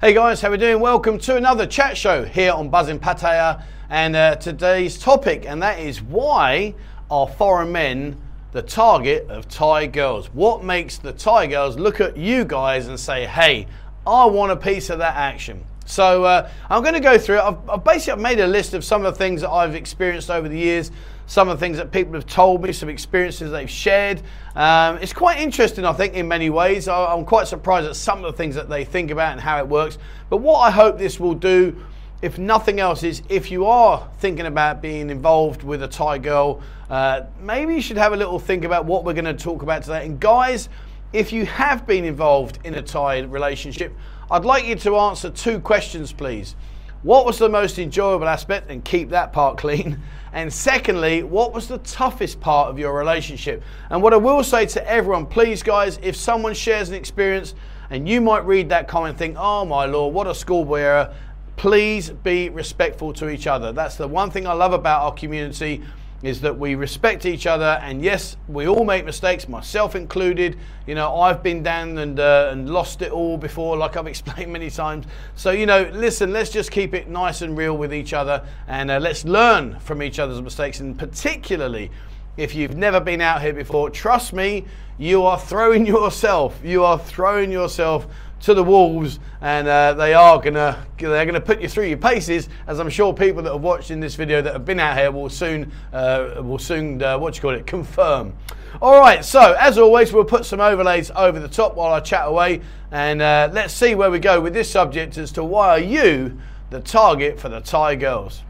Hey 0.00 0.14
guys, 0.14 0.40
how 0.40 0.52
we 0.52 0.58
doing? 0.58 0.78
Welcome 0.78 1.18
to 1.18 1.34
another 1.34 1.66
chat 1.66 1.96
show 1.96 2.24
here 2.24 2.52
on 2.52 2.70
Buzzin 2.70 3.00
Pattaya 3.00 3.64
and 3.90 4.14
uh, 4.14 4.36
today's 4.36 4.96
topic 4.96 5.44
and 5.44 5.60
that 5.60 5.80
is 5.80 6.00
why 6.00 6.76
are 7.10 7.26
foreign 7.26 7.72
men 7.72 8.16
the 8.52 8.62
target 8.62 9.28
of 9.28 9.48
Thai 9.48 9.88
girls? 9.88 10.28
What 10.28 10.62
makes 10.62 10.98
the 10.98 11.10
Thai 11.10 11.48
girls 11.48 11.76
look 11.76 12.00
at 12.00 12.16
you 12.16 12.44
guys 12.44 12.86
and 12.86 13.00
say, 13.00 13.26
hey, 13.26 13.66
I 14.06 14.26
want 14.26 14.52
a 14.52 14.56
piece 14.56 14.88
of 14.88 15.00
that 15.00 15.16
action? 15.16 15.64
So 15.88 16.24
uh, 16.24 16.50
I'm 16.68 16.82
going 16.82 16.94
to 16.94 17.00
go 17.00 17.16
through 17.16 17.38
it. 17.38 17.42
I've, 17.42 17.70
I've 17.70 17.82
basically 17.82 18.22
made 18.22 18.40
a 18.40 18.46
list 18.46 18.74
of 18.74 18.84
some 18.84 19.06
of 19.06 19.14
the 19.14 19.18
things 19.18 19.40
that 19.40 19.50
I've 19.50 19.74
experienced 19.74 20.28
over 20.28 20.46
the 20.46 20.58
years, 20.58 20.90
some 21.26 21.48
of 21.48 21.58
the 21.58 21.60
things 21.64 21.78
that 21.78 21.90
people 21.90 22.12
have 22.12 22.26
told 22.26 22.62
me, 22.62 22.72
some 22.72 22.90
experiences 22.90 23.50
they've 23.50 23.70
shared. 23.70 24.20
Um, 24.54 24.98
it's 24.98 25.14
quite 25.14 25.40
interesting, 25.40 25.86
I 25.86 25.94
think, 25.94 26.12
in 26.12 26.28
many 26.28 26.50
ways. 26.50 26.88
I, 26.88 27.06
I'm 27.06 27.24
quite 27.24 27.48
surprised 27.48 27.88
at 27.88 27.96
some 27.96 28.22
of 28.22 28.30
the 28.30 28.36
things 28.36 28.54
that 28.54 28.68
they 28.68 28.84
think 28.84 29.10
about 29.10 29.32
and 29.32 29.40
how 29.40 29.58
it 29.58 29.66
works. 29.66 29.96
But 30.28 30.38
what 30.38 30.58
I 30.58 30.70
hope 30.70 30.98
this 30.98 31.18
will 31.18 31.34
do, 31.34 31.82
if 32.20 32.38
nothing 32.38 32.80
else, 32.80 33.02
is 33.02 33.22
if 33.30 33.50
you 33.50 33.64
are 33.64 34.06
thinking 34.18 34.44
about 34.44 34.82
being 34.82 35.08
involved 35.08 35.62
with 35.62 35.82
a 35.82 35.88
Thai 35.88 36.18
girl, 36.18 36.60
uh, 36.90 37.22
maybe 37.40 37.74
you 37.74 37.80
should 37.80 37.96
have 37.96 38.12
a 38.12 38.16
little 38.16 38.38
think 38.38 38.64
about 38.64 38.84
what 38.84 39.04
we're 39.04 39.14
going 39.14 39.24
to 39.24 39.32
talk 39.32 39.62
about 39.62 39.84
today. 39.84 40.04
And 40.04 40.20
guys, 40.20 40.68
if 41.14 41.32
you 41.32 41.46
have 41.46 41.86
been 41.86 42.04
involved 42.04 42.58
in 42.64 42.74
a 42.74 42.82
Thai 42.82 43.20
relationship, 43.20 43.94
I'd 44.30 44.44
like 44.44 44.66
you 44.66 44.74
to 44.76 44.96
answer 44.96 45.30
two 45.30 45.58
questions, 45.58 46.12
please. 46.12 46.54
What 47.02 47.24
was 47.24 47.38
the 47.38 47.48
most 47.48 47.78
enjoyable 47.78 48.28
aspect? 48.28 48.70
And 48.70 48.84
keep 48.84 49.10
that 49.10 49.32
part 49.32 49.58
clean. 49.58 50.00
And 50.30 50.52
secondly, 50.52 51.22
what 51.22 51.54
was 51.54 51.68
the 51.68 51.78
toughest 51.78 52.38
part 52.38 52.68
of 52.68 52.78
your 52.78 52.92
relationship? 52.92 53.62
And 53.88 54.02
what 54.02 54.12
I 54.12 54.18
will 54.18 54.44
say 54.44 54.66
to 54.66 54.86
everyone, 54.86 55.24
please, 55.24 55.62
guys, 55.62 55.98
if 56.02 56.16
someone 56.16 56.52
shares 56.52 56.90
an 56.90 56.96
experience 56.96 57.54
and 57.88 58.06
you 58.06 58.20
might 58.20 58.44
read 58.44 58.68
that 58.68 58.88
comment 58.88 59.12
and 59.12 59.18
think, 59.18 59.36
oh 59.38 59.64
my 59.64 59.86
lord, 59.86 60.12
what 60.12 60.26
a 60.26 60.34
schoolboy 60.34 60.80
error, 60.80 61.14
please 61.56 62.10
be 62.10 62.50
respectful 62.50 63.14
to 63.14 63.30
each 63.30 63.46
other. 63.46 63.72
That's 63.72 63.96
the 63.96 64.06
one 64.06 64.30
thing 64.30 64.46
I 64.46 64.52
love 64.52 64.74
about 64.74 65.02
our 65.02 65.14
community 65.14 65.82
is 66.22 66.40
that 66.40 66.58
we 66.58 66.74
respect 66.74 67.24
each 67.26 67.46
other 67.46 67.78
and 67.82 68.02
yes 68.02 68.36
we 68.48 68.66
all 68.66 68.84
make 68.84 69.04
mistakes 69.04 69.48
myself 69.48 69.94
included. 69.94 70.56
You 70.86 70.94
know 70.94 71.20
i've 71.20 71.42
been 71.42 71.62
down 71.62 71.98
and, 71.98 72.18
uh, 72.18 72.48
and 72.52 72.68
lost 72.68 73.02
it 73.02 73.12
all 73.12 73.36
before 73.36 73.76
like 73.76 73.96
i've 73.96 74.06
explained 74.14 74.52
many 74.52 74.70
times. 74.70 75.06
So 75.34 75.50
you 75.50 75.66
know 75.66 75.88
listen 75.92 76.32
let's 76.32 76.50
just 76.50 76.70
keep 76.70 76.94
it 76.94 77.08
nice 77.08 77.42
and 77.42 77.56
real 77.56 77.76
with 77.76 77.94
each 77.94 78.12
other 78.12 78.44
and 78.66 78.90
uh, 78.90 78.98
let's 78.98 79.24
learn 79.24 79.78
from 79.80 80.02
each 80.02 80.18
other's 80.18 80.42
mistakes 80.42 80.80
and 80.80 80.98
particularly 80.98 81.90
if 82.36 82.54
you've 82.54 82.76
never 82.76 83.00
been 83.00 83.20
out 83.20 83.42
here 83.42 83.52
before 83.52 83.90
trust 83.90 84.32
me 84.32 84.64
you 84.96 85.22
are 85.24 85.38
throwing 85.38 85.86
yourself 85.94 86.58
you 86.64 86.84
are 86.84 86.98
throwing 86.98 87.52
yourself 87.52 88.06
to 88.40 88.54
the 88.54 88.62
wolves, 88.62 89.18
and 89.40 89.66
uh, 89.66 89.94
they 89.94 90.14
are 90.14 90.40
gonna 90.40 90.86
they're 90.98 91.26
gonna 91.26 91.40
put 91.40 91.60
you 91.60 91.68
through 91.68 91.86
your 91.86 91.98
paces, 91.98 92.48
as 92.66 92.78
I'm 92.78 92.90
sure 92.90 93.12
people 93.12 93.42
that 93.42 93.52
have 93.52 93.62
watched 93.62 93.90
in 93.90 94.00
this 94.00 94.14
video 94.14 94.40
that 94.42 94.52
have 94.52 94.64
been 94.64 94.80
out 94.80 94.96
here 94.96 95.10
will 95.10 95.28
soon 95.28 95.72
uh, 95.92 96.40
will 96.42 96.58
soon 96.58 97.02
uh, 97.02 97.18
what 97.18 97.36
you 97.36 97.42
call 97.42 97.54
it 97.54 97.66
confirm. 97.66 98.34
All 98.80 99.00
right, 99.00 99.24
so 99.24 99.56
as 99.58 99.78
always, 99.78 100.12
we'll 100.12 100.24
put 100.24 100.44
some 100.44 100.60
overlays 100.60 101.10
over 101.16 101.40
the 101.40 101.48
top 101.48 101.74
while 101.74 101.92
I 101.92 102.00
chat 102.00 102.28
away, 102.28 102.60
and 102.92 103.20
uh, 103.20 103.50
let's 103.52 103.74
see 103.74 103.94
where 103.94 104.10
we 104.10 104.18
go 104.18 104.40
with 104.40 104.54
this 104.54 104.70
subject 104.70 105.18
as 105.18 105.32
to 105.32 105.44
why 105.44 105.70
are 105.70 105.80
you 105.80 106.38
the 106.70 106.80
target 106.80 107.40
for 107.40 107.48
the 107.48 107.60
Thai 107.60 107.96
girls. 107.96 108.42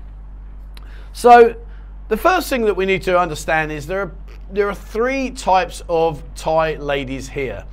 So, 1.12 1.56
the 2.08 2.16
first 2.16 2.48
thing 2.48 2.62
that 2.62 2.74
we 2.74 2.84
need 2.84 3.02
to 3.02 3.18
understand 3.18 3.72
is 3.72 3.86
there 3.86 4.02
are 4.02 4.12
there 4.50 4.68
are 4.68 4.74
three 4.74 5.30
types 5.30 5.82
of 5.88 6.22
Thai 6.34 6.76
ladies 6.76 7.28
here. 7.28 7.64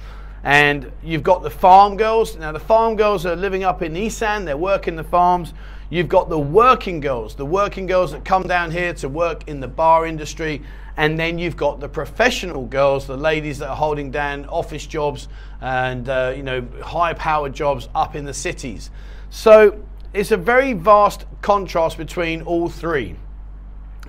And 0.45 0.91
you've 1.03 1.23
got 1.23 1.41
the 1.41 1.49
farm 1.49 1.97
girls. 1.97 2.37
Now, 2.37 2.51
the 2.51 2.59
farm 2.59 2.95
girls 2.95 3.25
are 3.25 3.35
living 3.35 3.63
up 3.63 3.81
in 3.81 3.97
Isan, 3.97 4.45
they're 4.45 4.55
working 4.55 4.95
the 4.95 5.03
farms. 5.03 5.53
You've 5.89 6.07
got 6.07 6.29
the 6.29 6.39
working 6.39 6.99
girls, 6.99 7.35
the 7.35 7.45
working 7.45 7.87
girls 7.87 8.11
that 8.11 8.23
come 8.23 8.43
down 8.43 8.69
here 8.69 8.93
to 8.93 9.09
work 9.09 9.47
in 9.47 9.59
the 9.59 9.67
bar 9.67 10.05
industry. 10.05 10.61
And 10.97 11.19
then 11.19 11.39
you've 11.39 11.57
got 11.57 11.79
the 11.79 11.89
professional 11.89 12.65
girls, 12.65 13.07
the 13.07 13.17
ladies 13.17 13.57
that 13.57 13.69
are 13.69 13.75
holding 13.75 14.11
down 14.11 14.45
office 14.45 14.85
jobs 14.85 15.27
and 15.61 16.07
uh, 16.07 16.33
you 16.35 16.43
know 16.43 16.65
high-powered 16.81 17.53
jobs 17.53 17.89
up 17.95 18.15
in 18.15 18.23
the 18.23 18.33
cities. 18.33 18.91
So 19.31 19.83
it's 20.13 20.31
a 20.31 20.37
very 20.37 20.73
vast 20.73 21.25
contrast 21.41 21.97
between 21.97 22.43
all 22.43 22.69
three. 22.69 23.15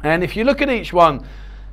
And 0.03 0.23
if 0.23 0.37
you 0.37 0.45
look 0.45 0.61
at 0.61 0.69
each 0.69 0.93
one, 0.93 1.27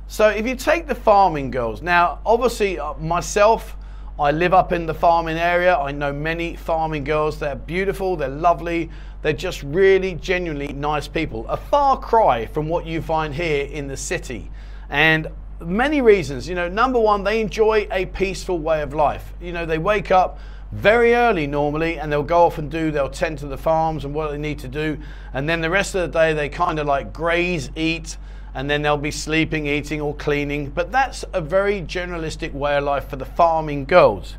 so 0.06 0.28
if 0.28 0.46
you 0.46 0.56
take 0.56 0.86
the 0.86 0.94
farming 0.94 1.50
girls, 1.50 1.82
now 1.82 2.20
obviously 2.24 2.78
uh, 2.78 2.94
myself, 2.94 3.76
I 4.18 4.30
live 4.30 4.54
up 4.54 4.72
in 4.72 4.86
the 4.86 4.94
farming 4.94 5.38
area. 5.38 5.76
I 5.76 5.90
know 5.90 6.12
many 6.12 6.54
farming 6.54 7.02
girls. 7.02 7.40
They're 7.40 7.56
beautiful, 7.56 8.14
they're 8.14 8.28
lovely, 8.28 8.88
they're 9.22 9.32
just 9.32 9.64
really 9.64 10.14
genuinely 10.14 10.72
nice 10.72 11.08
people. 11.08 11.44
A 11.48 11.56
far 11.56 11.98
cry 11.98 12.46
from 12.46 12.68
what 12.68 12.86
you 12.86 13.02
find 13.02 13.34
here 13.34 13.66
in 13.66 13.88
the 13.88 13.96
city. 13.96 14.52
And 14.88 15.28
many 15.60 16.00
reasons. 16.00 16.48
You 16.48 16.54
know, 16.54 16.68
number 16.68 17.00
one, 17.00 17.24
they 17.24 17.40
enjoy 17.40 17.88
a 17.90 18.06
peaceful 18.06 18.58
way 18.58 18.82
of 18.82 18.94
life. 18.94 19.32
You 19.40 19.52
know, 19.52 19.66
they 19.66 19.78
wake 19.78 20.12
up 20.12 20.38
very 20.70 21.14
early 21.14 21.48
normally 21.48 21.98
and 21.98 22.12
they'll 22.12 22.22
go 22.22 22.46
off 22.46 22.58
and 22.58 22.70
do, 22.70 22.92
they'll 22.92 23.08
tend 23.08 23.38
to 23.38 23.46
the 23.46 23.58
farms 23.58 24.04
and 24.04 24.14
what 24.14 24.30
they 24.30 24.38
need 24.38 24.60
to 24.60 24.68
do. 24.68 24.96
And 25.32 25.48
then 25.48 25.60
the 25.60 25.70
rest 25.70 25.96
of 25.96 26.02
the 26.02 26.18
day, 26.18 26.32
they 26.34 26.48
kind 26.48 26.78
of 26.78 26.86
like 26.86 27.12
graze, 27.12 27.68
eat, 27.74 28.16
and 28.54 28.70
then 28.70 28.82
they'll 28.82 28.96
be 28.96 29.10
sleeping, 29.10 29.66
eating, 29.66 30.00
or 30.00 30.14
cleaning. 30.14 30.70
But 30.70 30.92
that's 30.92 31.24
a 31.32 31.40
very 31.40 31.82
generalistic 31.82 32.52
way 32.52 32.76
of 32.76 32.84
life 32.84 33.08
for 33.08 33.16
the 33.16 33.24
farming 33.24 33.84
girls. 33.84 34.36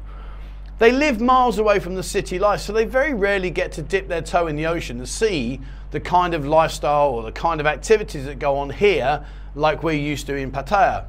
They 0.78 0.92
live 0.92 1.22
miles 1.22 1.58
away 1.58 1.80
from 1.80 1.96
the 1.96 2.04
city 2.04 2.40
life, 2.40 2.62
so 2.62 2.74
they 2.74 2.86
very 2.86 3.14
rarely 3.14 3.50
get 3.50 3.72
to 3.74 3.82
dip 3.82 4.08
their 4.08 4.22
toe 4.22 4.48
in 4.48 4.56
the 4.56 4.66
ocean 4.66 4.98
and 4.98 5.08
see 5.08 5.62
the 5.92 6.00
kind 6.00 6.34
of 6.34 6.46
lifestyle 6.46 7.10
or 7.10 7.24
the 7.24 7.32
kind 7.32 7.62
of 7.62 7.68
activities 7.68 8.26
that 8.26 8.40
go 8.40 8.58
on 8.58 8.70
here, 8.70 9.26
like 9.54 9.84
we're 9.84 9.94
used 9.94 10.28
to 10.28 10.36
in 10.36 10.52
Pattaya. 10.52 11.06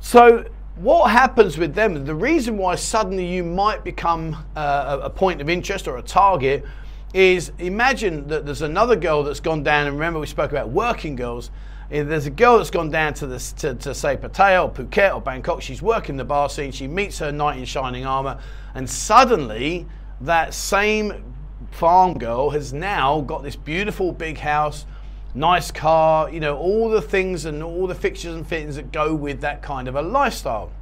So, 0.00 0.46
what 0.76 1.10
happens 1.10 1.56
with 1.56 1.74
them? 1.74 2.04
The 2.04 2.14
reason 2.14 2.56
why 2.56 2.74
suddenly 2.74 3.26
you 3.26 3.44
might 3.44 3.84
become 3.84 4.44
uh, 4.56 4.98
a 5.02 5.10
point 5.10 5.40
of 5.40 5.48
interest 5.48 5.86
or 5.86 5.98
a 5.98 6.02
target 6.02 6.64
is 7.12 7.52
imagine 7.58 8.26
that 8.28 8.44
there's 8.44 8.62
another 8.62 8.96
girl 8.96 9.22
that's 9.22 9.40
gone 9.40 9.62
down, 9.62 9.86
and 9.86 9.94
remember 9.94 10.18
we 10.18 10.26
spoke 10.26 10.50
about 10.50 10.70
working 10.70 11.14
girls, 11.14 11.50
there's 11.90 12.26
a 12.26 12.30
girl 12.30 12.58
that's 12.58 12.70
gone 12.70 12.90
down 12.90 13.14
to, 13.14 13.38
to, 13.38 13.74
to 13.74 13.94
say 13.94 14.16
Pattaya 14.16 14.64
or 14.64 14.70
Phuket 14.70 15.14
or 15.14 15.20
Bangkok, 15.20 15.62
she's 15.62 15.82
working 15.82 16.16
the 16.16 16.24
bar 16.24 16.48
scene, 16.48 16.72
she 16.72 16.86
meets 16.86 17.18
her 17.18 17.30
knight 17.30 17.58
in 17.58 17.64
shining 17.64 18.06
armour, 18.06 18.38
and 18.74 18.88
suddenly 18.88 19.86
that 20.20 20.54
same 20.54 21.34
farm 21.70 22.18
girl 22.18 22.50
has 22.50 22.72
now 22.72 23.20
got 23.20 23.42
this 23.42 23.56
beautiful 23.56 24.12
big 24.12 24.38
house, 24.38 24.86
nice 25.34 25.70
car, 25.70 26.30
you 26.30 26.40
know, 26.40 26.56
all 26.56 26.88
the 26.88 27.02
things 27.02 27.44
and 27.44 27.62
all 27.62 27.86
the 27.86 27.94
fixtures 27.94 28.34
and 28.34 28.46
fittings 28.46 28.76
that 28.76 28.92
go 28.92 29.14
with 29.14 29.40
that 29.40 29.62
kind 29.62 29.88
of 29.88 29.96
a 29.96 30.02
lifestyle. 30.02 30.72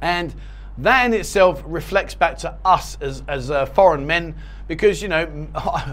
And 0.00 0.34
that 0.78 1.06
in 1.06 1.14
itself 1.14 1.62
reflects 1.66 2.14
back 2.14 2.38
to 2.38 2.56
us 2.64 2.96
as, 3.00 3.22
as 3.28 3.50
uh, 3.50 3.66
foreign 3.66 4.06
men 4.06 4.34
because, 4.68 5.02
you 5.02 5.08
know, 5.08 5.48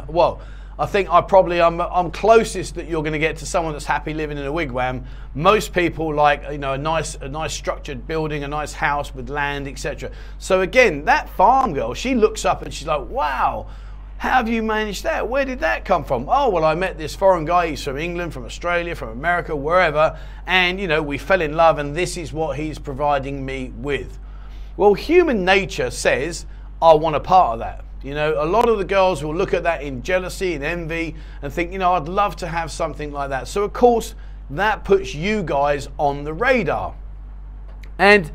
well, 0.07 0.41
I 0.79 0.85
think 0.85 1.11
I 1.11 1.19
probably 1.19 1.61
I'm, 1.61 1.81
I'm 1.81 2.09
closest 2.09 2.75
that 2.75 2.87
you're 2.87 3.03
going 3.03 3.13
to 3.13 3.19
get 3.19 3.35
to 3.37 3.45
someone 3.45 3.73
that's 3.73 3.85
happy 3.85 4.13
living 4.13 4.37
in 4.37 4.45
a 4.45 4.51
wigwam. 4.51 5.03
Most 5.35 5.73
people 5.73 6.13
like 6.13 6.43
you 6.49 6.57
know 6.57 6.73
a 6.73 6.77
nice 6.77 7.15
a 7.15 7.27
nice 7.27 7.53
structured 7.53 8.07
building, 8.07 8.45
a 8.45 8.47
nice 8.47 8.71
house 8.71 9.13
with 9.13 9.29
land, 9.29 9.67
etc. 9.67 10.09
So 10.37 10.61
again, 10.61 11.03
that 11.05 11.29
farm 11.29 11.73
girl, 11.73 11.93
she 11.93 12.15
looks 12.15 12.45
up 12.45 12.61
and 12.61 12.73
she's 12.73 12.87
like, 12.87 13.09
"Wow, 13.09 13.67
how 14.19 14.31
have 14.31 14.49
you 14.49 14.61
managed 14.63 15.03
that? 15.03 15.29
Where 15.29 15.45
did 15.45 15.59
that 15.59 15.85
come 15.85 16.03
from? 16.03 16.27
Oh, 16.27 16.49
well, 16.49 16.65
I 16.65 16.75
met 16.75 16.97
this 16.97 17.15
foreign 17.15 17.45
guy. 17.45 17.67
He's 17.67 17.81
from 17.81 17.97
England, 17.97 18.33
from 18.33 18.43
Australia, 18.43 18.93
from 18.93 19.09
America, 19.09 19.55
wherever. 19.55 20.19
And, 20.45 20.77
you 20.77 20.89
know, 20.89 21.01
we 21.01 21.17
fell 21.17 21.39
in 21.39 21.53
love, 21.53 21.77
and 21.77 21.95
this 21.95 22.17
is 22.17 22.33
what 22.33 22.57
he's 22.57 22.79
providing 22.79 23.45
me 23.45 23.71
with. 23.77 24.19
Well, 24.75 24.93
human 24.93 25.45
nature 25.45 25.89
says, 25.89 26.45
I 26.81 26.95
want 26.95 27.15
a 27.15 27.21
part 27.21 27.53
of 27.53 27.59
that. 27.59 27.85
You 28.03 28.13
know, 28.13 28.41
a 28.41 28.45
lot 28.45 28.69
of 28.69 28.77
the 28.77 28.85
girls 28.85 29.23
will 29.23 29.35
look 29.35 29.53
at 29.53 29.63
that 29.63 29.83
in 29.83 30.03
jealousy 30.03 30.53
and 30.53 30.63
envy 30.63 31.15
and 31.41 31.51
think, 31.51 31.73
you 31.73 31.79
know, 31.79 31.93
I'd 31.93 32.07
love 32.07 32.35
to 32.37 32.47
have 32.47 32.71
something 32.71 33.11
like 33.11 33.29
that. 33.29 33.47
So, 33.47 33.63
of 33.63 33.73
course, 33.73 34.15
that 34.49 34.83
puts 34.85 35.13
you 35.13 35.43
guys 35.43 35.89
on 35.97 36.23
the 36.23 36.33
radar. 36.33 36.95
And 37.97 38.31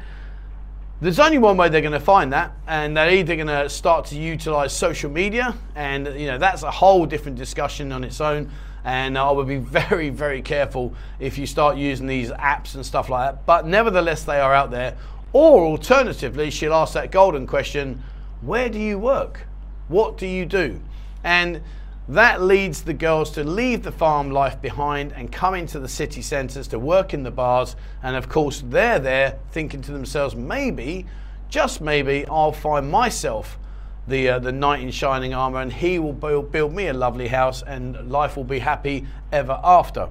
there's 1.00 1.19
only 1.19 1.39
one 1.39 1.56
way 1.56 1.69
they're 1.69 1.81
going 1.81 1.93
to 1.93 2.00
find 2.00 2.33
that, 2.33 2.53
and 2.67 2.97
they're 2.97 3.11
either 3.11 3.35
going 3.37 3.49
to 3.49 3.69
start 3.69 4.06
to 4.06 4.17
utilize 4.17 4.73
social 4.73 5.11
media, 5.11 5.55
and 5.75 6.06
you 6.19 6.27
know 6.27 6.39
that's 6.39 6.62
a 6.62 6.71
whole 6.71 7.05
different 7.05 7.37
discussion 7.37 7.93
on 7.93 8.05
its 8.05 8.21
own. 8.21 8.50
And 8.85 9.19
I 9.19 9.31
would 9.31 9.49
be 9.49 9.56
very, 9.59 10.11
very 10.11 10.41
careful 10.43 10.94
if 11.19 11.37
you 11.37 11.47
start 11.47 11.77
using 11.77 12.06
these 12.06 12.31
apps 12.31 12.75
and 12.75 12.85
stuff 12.85 13.09
like 13.09 13.33
that. 13.33 13.47
But 13.47 13.67
nevertheless, 13.67 14.25
they 14.25 14.41
are 14.41 14.55
out 14.55 14.71
there. 14.71 14.97
Or 15.33 15.65
alternatively, 15.65 16.50
she'll 16.50 16.75
ask 16.75 16.94
that 16.94 17.11
golden 17.11 17.47
question: 17.47 18.03
Where 18.41 18.69
do 18.69 18.79
you 18.79 18.99
work? 18.99 19.47
What 19.89 20.19
do 20.19 20.27
you 20.27 20.47
do? 20.47 20.81
And 21.23 21.63
that 22.09 22.43
leads 22.43 22.83
the 22.83 22.93
girls 22.93 23.31
to 23.33 23.45
leave 23.45 23.83
the 23.83 23.93
farm 23.93 24.31
life 24.31 24.61
behind 24.61 25.13
and 25.13 25.33
come 25.33 25.55
into 25.55 25.81
the 25.81 25.89
city 25.89 26.21
centres 26.21 26.69
to 26.69 26.79
work 26.79 27.15
in 27.15 27.23
the 27.23 27.31
bars. 27.31 27.77
And 28.03 28.15
of 28.15 28.29
course, 28.29 28.63
they're 28.67 28.99
there 28.99 29.39
thinking 29.53 29.81
to 29.83 29.93
themselves, 29.93 30.35
maybe, 30.35 31.07
just 31.49 31.81
maybe, 31.81 32.27
I'll 32.27 32.53
find 32.53 32.91
myself 32.91 33.59
the 34.07 34.29
uh, 34.29 34.39
the 34.39 34.53
knight 34.53 34.83
in 34.83 34.91
shining 34.91 35.33
armor, 35.33 35.61
and 35.61 35.73
he 35.73 35.99
will 35.99 36.13
build, 36.13 36.53
build 36.53 36.75
me 36.75 36.89
a 36.89 36.93
lovely 36.93 37.29
house, 37.29 37.63
and 37.63 38.11
life 38.11 38.37
will 38.37 38.45
be 38.45 38.59
happy 38.59 39.07
ever 39.33 39.59
after. 39.65 40.09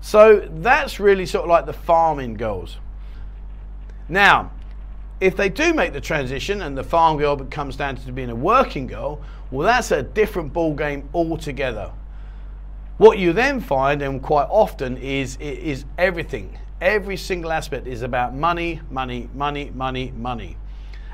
So 0.00 0.48
that's 0.50 1.00
really 1.00 1.26
sort 1.26 1.44
of 1.44 1.50
like 1.50 1.66
the 1.66 1.72
farming 1.72 2.34
girls. 2.34 2.78
Now, 4.08 4.52
if 5.24 5.36
they 5.36 5.48
do 5.48 5.72
make 5.72 5.94
the 5.94 6.00
transition 6.00 6.60
and 6.60 6.76
the 6.76 6.84
farm 6.84 7.16
girl 7.16 7.34
comes 7.36 7.76
down 7.76 7.96
to 7.96 8.12
being 8.12 8.28
a 8.28 8.34
working 8.34 8.86
girl, 8.86 9.22
well, 9.50 9.66
that's 9.66 9.90
a 9.90 10.02
different 10.02 10.52
ball 10.52 10.74
game 10.74 11.08
altogether. 11.14 11.90
What 12.98 13.18
you 13.18 13.32
then 13.32 13.60
find, 13.60 14.02
and 14.02 14.22
quite 14.22 14.48
often, 14.50 14.98
is 14.98 15.36
is 15.38 15.86
everything. 15.96 16.58
Every 16.80 17.16
single 17.16 17.52
aspect 17.52 17.86
is 17.86 18.02
about 18.02 18.34
money, 18.34 18.82
money, 18.90 19.30
money, 19.34 19.70
money, 19.74 20.12
money. 20.14 20.58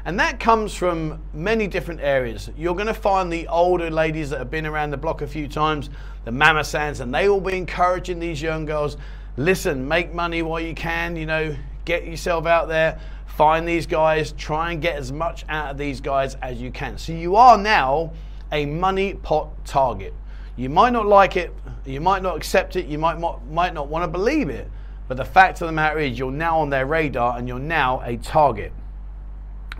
And 0.05 0.19
that 0.19 0.41
comes 0.41 0.75
from 0.75 1.23
many 1.33 1.69
different 1.69 2.01
areas. 2.01 2.51
You're 2.56 2.75
going 2.75 2.87
to 2.89 2.95
find 2.95 3.33
the 3.33 3.47
older 3.47 3.91
ladies 3.91 4.31
that 4.31 4.39
have 4.39 4.51
been 4.51 4.67
around 4.67 4.91
the 4.91 4.97
block 4.97 5.23
a 5.23 5.27
few 5.27 5.47
times, 5.47 5.89
the 6.25 6.33
mamasans, 6.33 7.01
and 7.01 7.15
they 7.15 7.29
will 7.29 7.41
be 7.41 7.56
encouraging 7.56 8.19
these 8.19 8.43
young 8.43 8.65
girls 8.65 8.97
listen, 9.37 9.87
make 9.87 10.13
money 10.13 10.43
while 10.43 10.61
you 10.61 10.75
can, 10.75 11.17
you 11.17 11.27
know, 11.27 11.55
get 11.85 12.06
yourself 12.06 12.47
out 12.47 12.69
there, 12.69 12.99
find 13.27 13.67
these 13.67 13.87
guys, 13.87 14.32
try 14.32 14.73
and 14.73 14.82
get 14.82 14.97
as 14.97 15.12
much 15.12 15.44
out 15.49 15.71
of 15.71 15.79
these 15.79 16.00
guys 16.00 16.37
as 16.43 16.61
you 16.61 16.71
can. 16.71 16.99
So 16.99 17.12
you 17.12 17.37
are 17.37 17.56
now 17.56 18.12
a 18.53 18.67
money 18.67 19.15
pot 19.15 19.65
target. 19.65 20.15
You 20.56 20.69
might 20.69 20.93
not 20.93 21.06
like 21.06 21.37
it, 21.37 21.55
you 21.87 22.00
might 22.00 22.23
not 22.23 22.37
accept 22.37 22.77
it, 22.77 22.87
you 22.87 22.99
might 22.99 23.19
not, 23.19 23.47
might 23.47 23.73
not 23.73 23.88
want 23.88 24.05
to 24.05 24.09
believe 24.09 24.50
it, 24.50 24.71
but 25.09 25.17
the 25.17 25.25
fact 25.25 25.61
of 25.62 25.67
the 25.69 25.73
matter 25.73 25.99
is 25.99 26.19
you're 26.19 26.31
now 26.31 26.61
on 26.61 26.71
their 26.71 26.87
radar 26.87 27.38
and 27.38 27.49
you're 27.49 27.59
now 27.59 28.03
a 28.05 28.17
target. 28.19 28.73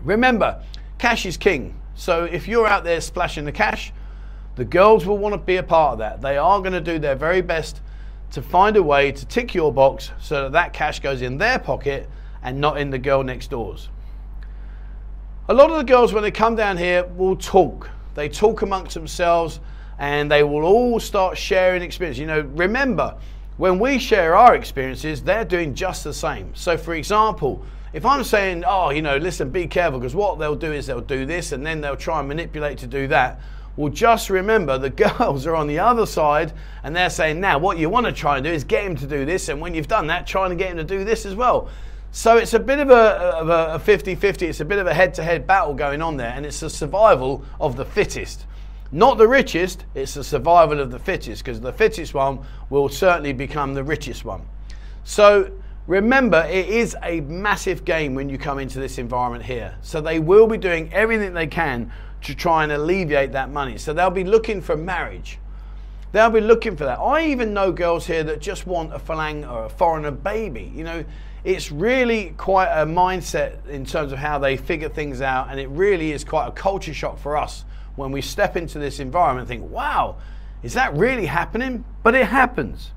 Remember, 0.03 0.63
cash 0.99 1.27
is 1.27 1.37
king. 1.37 1.79
So 1.95 2.25
if 2.25 2.49
you're 2.49 2.67
out 2.67 2.85
there 2.85 3.01
splashing 3.01 3.45
the 3.45 3.53
cash, 3.53 3.93
the 4.57 4.65
girls 4.65 5.07
will 5.07 5.19
want 5.19 5.35
to 5.35 5.39
be 5.39 5.57
a 5.57 5.63
part 5.63 5.93
of 5.93 5.99
that. 5.99 6.21
They 6.21 6.37
are 6.37 6.61
going 6.61 6.73
to 6.73 6.81
do 6.81 6.99
their 6.99 7.15
very 7.15 7.43
best 7.43 7.81
to 8.31 8.43
find 8.43 8.77
a 8.77 8.83
way 8.83 9.13
to 9.13 9.27
tick 9.27 9.55
your 9.55 9.73
box 9.73 10.13
so 10.21 10.43
that 10.43 10.53
that 10.53 10.73
cash 10.73 11.01
goes 11.01 11.23
in 11.23 11.39
their 11.39 11.59
pocket 11.59 12.09
and 12.43 12.61
not 12.61 12.79
in 12.79 12.91
the 12.91 12.99
girl 12.99 13.23
next 13.23 13.51
door's. 13.51 13.89
A 15.49 15.55
lot 15.55 15.71
of 15.71 15.79
the 15.79 15.85
girls, 15.85 16.13
when 16.13 16.23
they 16.23 16.31
come 16.31 16.55
down 16.55 16.77
here, 16.77 17.05
will 17.05 17.37
talk. 17.37 17.91
They 18.15 18.29
talk 18.29 18.63
amongst 18.63 18.95
themselves 18.95 19.61
and 19.99 20.31
they 20.31 20.43
will 20.43 20.65
all 20.65 21.01
start 21.01 21.37
sharing 21.37 21.83
experience. 21.83 22.19
You 22.19 22.27
know, 22.27 22.41
remember, 22.41 23.17
when 23.57 23.79
we 23.79 23.99
share 23.99 24.35
our 24.35 24.55
experiences, 24.55 25.23
they're 25.23 25.45
doing 25.45 25.75
just 25.75 26.05
the 26.05 26.15
same. 26.15 26.55
So, 26.55 26.79
for 26.79 26.95
example, 26.95 27.65
if 27.93 28.07
I'm 28.07 28.23
saying, 28.25 28.65
oh, 28.67 28.91
you 28.91 29.03
know, 29.03 29.17
listen, 29.17 29.51
be 29.51 29.67
careful, 29.67 29.99
because 29.99 30.15
what 30.15 30.39
they'll 30.39 30.55
do 30.55 30.73
is 30.73 30.87
they'll 30.87 31.01
do 31.01 31.27
this 31.27 31.53
and 31.53 31.67
then 31.67 31.81
they'll 31.81 31.97
try 31.97 32.21
and 32.21 32.29
manipulate 32.29 32.79
to 32.79 32.87
do 32.87 33.09
that. 33.09 33.41
Well, 33.81 33.91
just 33.91 34.29
remember 34.29 34.77
the 34.77 34.91
girls 35.19 35.47
are 35.47 35.57
on 35.57 35.67
the 35.67 35.79
other 35.79 36.05
side 36.05 36.53
and 36.83 36.95
they're 36.95 37.09
saying, 37.09 37.41
now 37.41 37.59
what 37.59 37.79
you 37.79 37.89
want 37.89 38.05
to 38.05 38.13
try 38.13 38.37
and 38.37 38.45
do 38.45 38.51
is 38.51 38.63
get 38.63 38.85
him 38.85 38.95
to 38.97 39.07
do 39.07 39.25
this. 39.25 39.49
And 39.49 39.59
when 39.59 39.75
you've 39.75 39.89
done 39.89 40.07
that, 40.09 40.27
trying 40.27 40.51
to 40.51 40.57
get 40.57 40.73
him 40.73 40.77
to 40.77 40.85
do 40.85 41.03
this 41.03 41.25
as 41.25 41.35
well. 41.35 41.71
So 42.13 42.37
it's 42.37 42.53
a 42.53 42.59
bit 42.59 42.79
of 42.79 42.91
a, 42.91 43.79
50 43.79 44.15
50, 44.17 44.47
it's 44.47 44.61
a 44.61 44.67
bit 44.67 44.79
of 44.81 44.87
a 44.87 44.93
head 44.93 45.15
to 45.15 45.23
head 45.23 45.47
battle 45.47 45.73
going 45.73 46.03
on 46.03 46.19
there, 46.19 46.33
and 46.37 46.45
it's 46.45 46.61
the 46.61 46.69
survival 46.69 47.43
of 47.59 47.77
the 47.77 47.85
fittest. 47.87 48.45
Not 48.93 49.17
the 49.17 49.29
richest, 49.29 49.87
it's 49.95 50.13
the 50.13 50.25
survival 50.25 50.79
of 50.79 50.91
the 50.91 50.99
fittest, 50.99 51.43
because 51.43 51.61
the 51.61 51.73
fittest 51.73 52.13
one 52.13 52.41
will 52.69 52.91
certainly 52.91 53.33
become 53.33 53.73
the 53.73 53.85
richest 53.85 54.27
one. 54.27 54.43
So 55.05 55.53
remember, 55.87 56.45
it 56.51 56.69
is 56.69 56.97
a 57.03 57.21
massive 57.21 57.87
game 57.87 58.15
when 58.15 58.29
you 58.29 58.37
come 58.37 58.59
into 58.59 58.79
this 58.79 58.99
environment 58.99 59.45
here. 59.45 59.75
So 59.81 60.01
they 60.03 60.19
will 60.19 60.49
be 60.49 60.59
doing 60.59 60.93
everything 60.93 61.33
they 61.33 61.47
can 61.47 61.91
to 62.23 62.35
try 62.35 62.63
and 62.63 62.73
alleviate 62.73 63.33
that 63.33 63.51
money. 63.51 63.79
So 63.79 63.93
they'll 63.93 64.11
be 64.11 64.25
looking 64.25 64.61
for 64.61 64.77
marriage. 64.77 65.39
They'll 66.13 66.31
be 66.31 66.41
looking 66.41 66.77
for 66.77 66.85
that. 66.85 66.99
I 66.99 67.27
even 67.27 67.55
know 67.55 67.71
girls 67.71 68.07
here 68.07 68.25
that 68.25 68.41
just 68.41 68.67
want 68.67 68.93
a 68.93 68.99
falang 68.99 69.51
or 69.51 69.65
a 69.65 69.69
foreigner 69.69 70.11
baby. 70.11 70.73
You 70.75 70.85
know, 70.85 71.05
it's 71.45 71.71
really 71.71 72.35
quite 72.37 72.69
a 72.69 72.85
mindset 72.85 73.67
in 73.69 73.87
terms 73.87 74.13
of 74.13 74.19
how 74.19 74.39
they 74.39 74.57
figure 74.57 74.89
things 74.89 75.21
out, 75.21 75.49
and 75.51 75.59
it 75.59 75.69
really 75.69 76.13
is 76.13 76.25
quite 76.25 76.49
a 76.49 76.53
culture 76.53 76.93
shock 76.93 77.19
for 77.19 77.37
us 77.37 77.65
when 77.97 78.13
we 78.13 78.21
step 78.21 78.57
into 78.57 78.79
this 78.79 79.01
environment 79.01 79.49
and 79.49 79.61
think, 79.61 79.71
wow, 79.71 80.17
is 80.63 80.75
that 80.75 80.95
really 80.95 81.27
happening? 81.27 81.85
But 82.03 82.15
it 82.15 82.27
happens. 82.27 82.91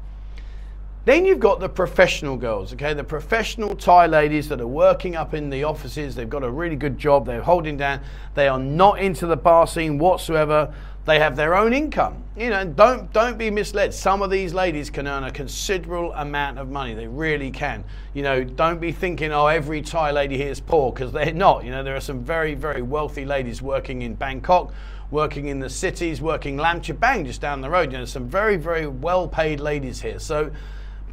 Then 1.05 1.25
you've 1.25 1.41
got 1.41 1.59
the 1.59 1.67
professional 1.67 2.37
girls, 2.37 2.71
okay? 2.73 2.93
The 2.93 3.03
professional 3.03 3.75
Thai 3.75 4.07
ladies 4.07 4.47
that 4.47 4.61
are 4.61 4.67
working 4.67 5.17
up 5.17 5.33
in 5.33 5.49
the 5.49 5.65
offices. 5.65 6.15
They've 6.15 6.29
got 6.29 6.43
a 6.43 6.49
really 6.49 6.77
good 6.77 6.97
job. 6.97 7.25
They're 7.25 7.41
holding 7.41 7.75
down. 7.75 7.99
They 8.35 8.47
are 8.47 8.59
not 8.59 8.99
into 8.99 9.27
the 9.27 9.35
bar 9.35 9.67
scene 9.67 9.97
whatsoever. 9.97 10.73
They 11.05 11.19
have 11.19 11.35
their 11.35 11.55
own 11.55 11.73
income. 11.73 12.23
You 12.37 12.49
know, 12.49 12.63
don't 12.63 13.11
don't 13.11 13.37
be 13.37 13.51
misled. 13.51 13.93
Some 13.93 14.21
of 14.21 14.31
these 14.31 14.53
ladies 14.53 14.89
can 14.89 15.05
earn 15.05 15.25
a 15.25 15.31
considerable 15.31 16.13
amount 16.13 16.57
of 16.57 16.69
money. 16.69 16.93
They 16.93 17.07
really 17.07 17.51
can. 17.51 17.83
You 18.13 18.23
know, 18.23 18.45
don't 18.45 18.79
be 18.79 18.93
thinking, 18.93 19.33
oh, 19.33 19.47
every 19.47 19.81
Thai 19.81 20.11
lady 20.11 20.37
here 20.37 20.51
is 20.51 20.61
poor 20.61 20.93
because 20.93 21.11
they're 21.11 21.33
not. 21.33 21.65
You 21.65 21.71
know, 21.71 21.83
there 21.83 21.97
are 21.97 22.01
some 22.01 22.23
very 22.23 22.55
very 22.55 22.81
wealthy 22.81 23.25
ladies 23.25 23.61
working 23.61 24.03
in 24.03 24.13
Bangkok, 24.13 24.73
working 25.11 25.47
in 25.47 25.59
the 25.59 25.69
cities, 25.69 26.21
working 26.21 26.55
Lam 26.55 26.79
Bang 26.79 27.25
just 27.25 27.41
down 27.41 27.59
the 27.59 27.69
road. 27.69 27.91
You 27.91 27.97
know, 27.97 28.05
some 28.05 28.29
very 28.29 28.55
very 28.55 28.87
well 28.87 29.27
paid 29.27 29.59
ladies 29.59 30.01
here. 30.01 30.19
So 30.19 30.51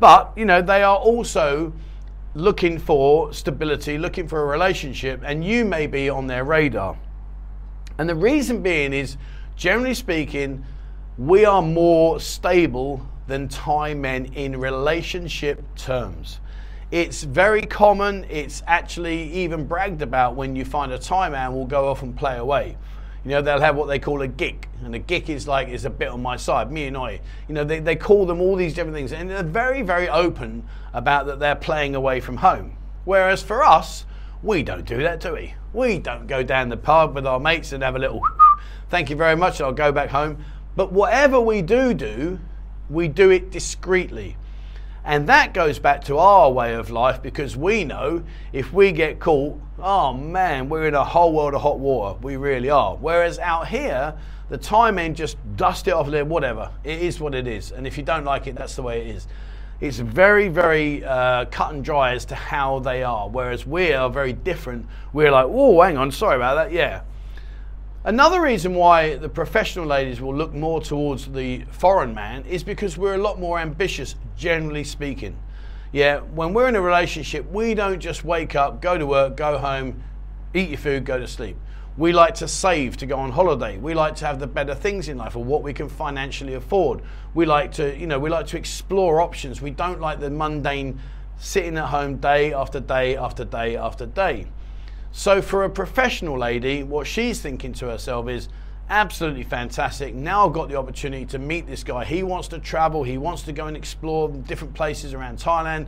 but, 0.00 0.32
you 0.34 0.44
know, 0.44 0.60
they 0.62 0.82
are 0.82 0.96
also 0.96 1.72
looking 2.34 2.78
for 2.78 3.32
stability, 3.32 3.98
looking 3.98 4.26
for 4.26 4.42
a 4.42 4.46
relationship, 4.46 5.20
and 5.24 5.44
you 5.44 5.64
may 5.64 5.86
be 5.86 6.08
on 6.08 6.26
their 6.26 6.44
radar. 6.44 6.98
And 7.98 8.08
the 8.08 8.14
reason 8.14 8.62
being 8.62 8.92
is, 8.92 9.16
generally 9.56 9.94
speaking, 9.94 10.64
we 11.18 11.44
are 11.44 11.60
more 11.60 12.18
stable 12.18 13.06
than 13.26 13.46
Thai 13.48 13.94
men 13.94 14.26
in 14.34 14.58
relationship 14.58 15.62
terms. 15.76 16.40
It's 16.90 17.22
very 17.22 17.62
common, 17.62 18.26
it's 18.28 18.62
actually 18.66 19.30
even 19.32 19.66
bragged 19.66 20.02
about 20.02 20.34
when 20.34 20.56
you 20.56 20.64
find 20.64 20.92
a 20.92 20.98
Thai 20.98 21.28
man 21.28 21.52
will 21.52 21.66
go 21.66 21.88
off 21.88 22.02
and 22.02 22.16
play 22.16 22.38
away. 22.38 22.76
You 23.24 23.32
know, 23.32 23.42
they'll 23.42 23.60
have 23.60 23.76
what 23.76 23.86
they 23.86 23.98
call 23.98 24.22
a 24.22 24.28
gig, 24.28 24.66
and 24.82 24.94
a 24.94 24.98
gig 24.98 25.28
is 25.28 25.46
like 25.46 25.68
is 25.68 25.84
a 25.84 25.90
bit 25.90 26.08
on 26.08 26.22
my 26.22 26.36
side, 26.36 26.72
mia 26.72 26.90
noi. 26.90 27.20
You 27.48 27.54
know, 27.54 27.64
they, 27.64 27.78
they 27.78 27.96
call 27.96 28.24
them 28.24 28.40
all 28.40 28.56
these 28.56 28.72
different 28.72 28.96
things, 28.96 29.12
and 29.12 29.28
they're 29.28 29.42
very, 29.42 29.82
very 29.82 30.08
open 30.08 30.64
about 30.94 31.26
that 31.26 31.38
they're 31.38 31.54
playing 31.54 31.94
away 31.94 32.20
from 32.20 32.38
home. 32.38 32.76
Whereas 33.04 33.42
for 33.42 33.62
us, 33.62 34.06
we 34.42 34.62
don't 34.62 34.86
do 34.86 35.02
that, 35.02 35.20
do 35.20 35.34
we? 35.34 35.54
We 35.74 35.98
don't 35.98 36.26
go 36.26 36.42
down 36.42 36.70
the 36.70 36.76
pub 36.76 37.14
with 37.14 37.26
our 37.26 37.38
mates 37.38 37.72
and 37.72 37.82
have 37.82 37.96
a 37.96 37.98
little 37.98 38.22
thank 38.88 39.10
you 39.10 39.16
very 39.16 39.36
much, 39.36 39.60
I'll 39.60 39.72
go 39.72 39.92
back 39.92 40.10
home. 40.10 40.42
But 40.76 40.92
whatever 40.92 41.40
we 41.40 41.60
do 41.60 41.92
do, 41.92 42.38
we 42.88 43.06
do 43.06 43.30
it 43.30 43.50
discreetly. 43.50 44.36
And 45.04 45.26
that 45.28 45.54
goes 45.54 45.78
back 45.78 46.04
to 46.04 46.18
our 46.18 46.52
way 46.52 46.74
of 46.74 46.90
life 46.90 47.22
because 47.22 47.56
we 47.56 47.84
know 47.84 48.22
if 48.52 48.72
we 48.72 48.92
get 48.92 49.18
caught, 49.18 49.60
oh 49.78 50.12
man, 50.12 50.68
we're 50.68 50.86
in 50.88 50.94
a 50.94 51.04
whole 51.04 51.32
world 51.32 51.54
of 51.54 51.62
hot 51.62 51.78
water. 51.78 52.18
We 52.20 52.36
really 52.36 52.70
are. 52.70 52.96
Whereas 52.96 53.38
out 53.38 53.68
here, 53.68 54.14
the 54.50 54.58
men 54.92 55.14
just 55.14 55.36
dust 55.56 55.88
it 55.88 55.92
off 55.92 56.08
whatever. 56.26 56.70
It 56.84 57.00
is 57.00 57.20
what 57.20 57.34
it 57.34 57.46
is. 57.46 57.72
And 57.72 57.86
if 57.86 57.96
you 57.96 58.02
don't 58.02 58.24
like 58.24 58.46
it, 58.46 58.56
that's 58.56 58.76
the 58.76 58.82
way 58.82 59.00
it 59.00 59.16
is. 59.16 59.26
It's 59.80 59.98
very, 59.98 60.48
very 60.48 61.02
uh, 61.02 61.46
cut 61.46 61.72
and 61.72 61.82
dry 61.82 62.12
as 62.12 62.26
to 62.26 62.34
how 62.34 62.80
they 62.80 63.02
are. 63.02 63.28
Whereas 63.28 63.66
we 63.66 63.94
are 63.94 64.10
very 64.10 64.34
different. 64.34 64.86
We're 65.14 65.30
like, 65.30 65.46
oh, 65.48 65.80
hang 65.80 65.96
on, 65.96 66.12
sorry 66.12 66.36
about 66.36 66.56
that. 66.56 66.72
Yeah, 66.72 67.02
Another 68.02 68.40
reason 68.40 68.74
why 68.74 69.16
the 69.16 69.28
professional 69.28 69.84
ladies 69.84 70.22
will 70.22 70.34
look 70.34 70.54
more 70.54 70.80
towards 70.80 71.26
the 71.26 71.64
foreign 71.70 72.14
man 72.14 72.46
is 72.46 72.64
because 72.64 72.96
we're 72.96 73.16
a 73.16 73.18
lot 73.18 73.38
more 73.38 73.58
ambitious, 73.58 74.14
generally 74.38 74.84
speaking. 74.84 75.36
Yeah, 75.92 76.20
when 76.20 76.54
we're 76.54 76.68
in 76.68 76.76
a 76.76 76.80
relationship, 76.80 77.50
we 77.52 77.74
don't 77.74 78.00
just 78.00 78.24
wake 78.24 78.54
up, 78.54 78.80
go 78.80 78.96
to 78.96 79.04
work, 79.04 79.36
go 79.36 79.58
home, 79.58 80.02
eat 80.54 80.70
your 80.70 80.78
food, 80.78 81.04
go 81.04 81.18
to 81.18 81.28
sleep. 81.28 81.58
We 81.98 82.12
like 82.14 82.36
to 82.36 82.48
save 82.48 82.96
to 82.98 83.06
go 83.06 83.18
on 83.18 83.32
holiday. 83.32 83.76
We 83.76 83.92
like 83.92 84.14
to 84.16 84.26
have 84.26 84.40
the 84.40 84.46
better 84.46 84.74
things 84.74 85.10
in 85.10 85.18
life 85.18 85.36
or 85.36 85.44
what 85.44 85.62
we 85.62 85.74
can 85.74 85.90
financially 85.90 86.54
afford. 86.54 87.02
We 87.34 87.44
like 87.44 87.70
to, 87.72 87.94
you 87.98 88.06
know, 88.06 88.18
we 88.18 88.30
like 88.30 88.46
to 88.46 88.56
explore 88.56 89.20
options. 89.20 89.60
We 89.60 89.72
don't 89.72 90.00
like 90.00 90.20
the 90.20 90.30
mundane 90.30 90.98
sitting 91.36 91.76
at 91.76 91.88
home 91.88 92.16
day 92.16 92.54
after 92.54 92.80
day 92.80 93.18
after 93.18 93.44
day 93.44 93.76
after 93.76 94.06
day. 94.06 94.46
So 95.12 95.42
for 95.42 95.64
a 95.64 95.70
professional 95.70 96.38
lady, 96.38 96.82
what 96.82 97.06
she's 97.06 97.40
thinking 97.40 97.72
to 97.74 97.88
herself 97.88 98.28
is, 98.28 98.48
absolutely 98.90 99.44
fantastic. 99.44 100.14
Now 100.14 100.46
I've 100.46 100.52
got 100.52 100.68
the 100.68 100.74
opportunity 100.74 101.24
to 101.26 101.38
meet 101.38 101.66
this 101.66 101.84
guy. 101.84 102.04
He 102.04 102.22
wants 102.22 102.48
to 102.48 102.58
travel, 102.58 103.04
he 103.04 103.16
wants 103.16 103.42
to 103.42 103.52
go 103.52 103.66
and 103.66 103.76
explore 103.76 104.28
different 104.28 104.74
places 104.74 105.14
around 105.14 105.38
Thailand, 105.38 105.86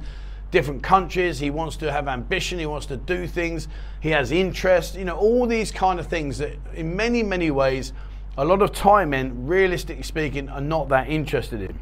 different 0.52 0.82
countries. 0.82 1.40
He 1.40 1.50
wants 1.50 1.76
to 1.78 1.90
have 1.90 2.06
ambition, 2.08 2.58
he 2.58 2.66
wants 2.66 2.86
to 2.86 2.96
do 2.96 3.26
things, 3.26 3.68
he 4.00 4.10
has 4.10 4.30
interest, 4.30 4.94
you 4.94 5.04
know, 5.04 5.16
all 5.16 5.46
these 5.46 5.72
kind 5.72 5.98
of 5.98 6.06
things 6.06 6.38
that 6.38 6.52
in 6.74 6.94
many, 6.94 7.22
many 7.22 7.50
ways, 7.50 7.92
a 8.38 8.44
lot 8.44 8.62
of 8.62 8.72
Thai 8.72 9.04
men, 9.04 9.46
realistically 9.46 10.04
speaking, 10.04 10.48
are 10.48 10.60
not 10.60 10.88
that 10.88 11.08
interested 11.08 11.60
in. 11.60 11.78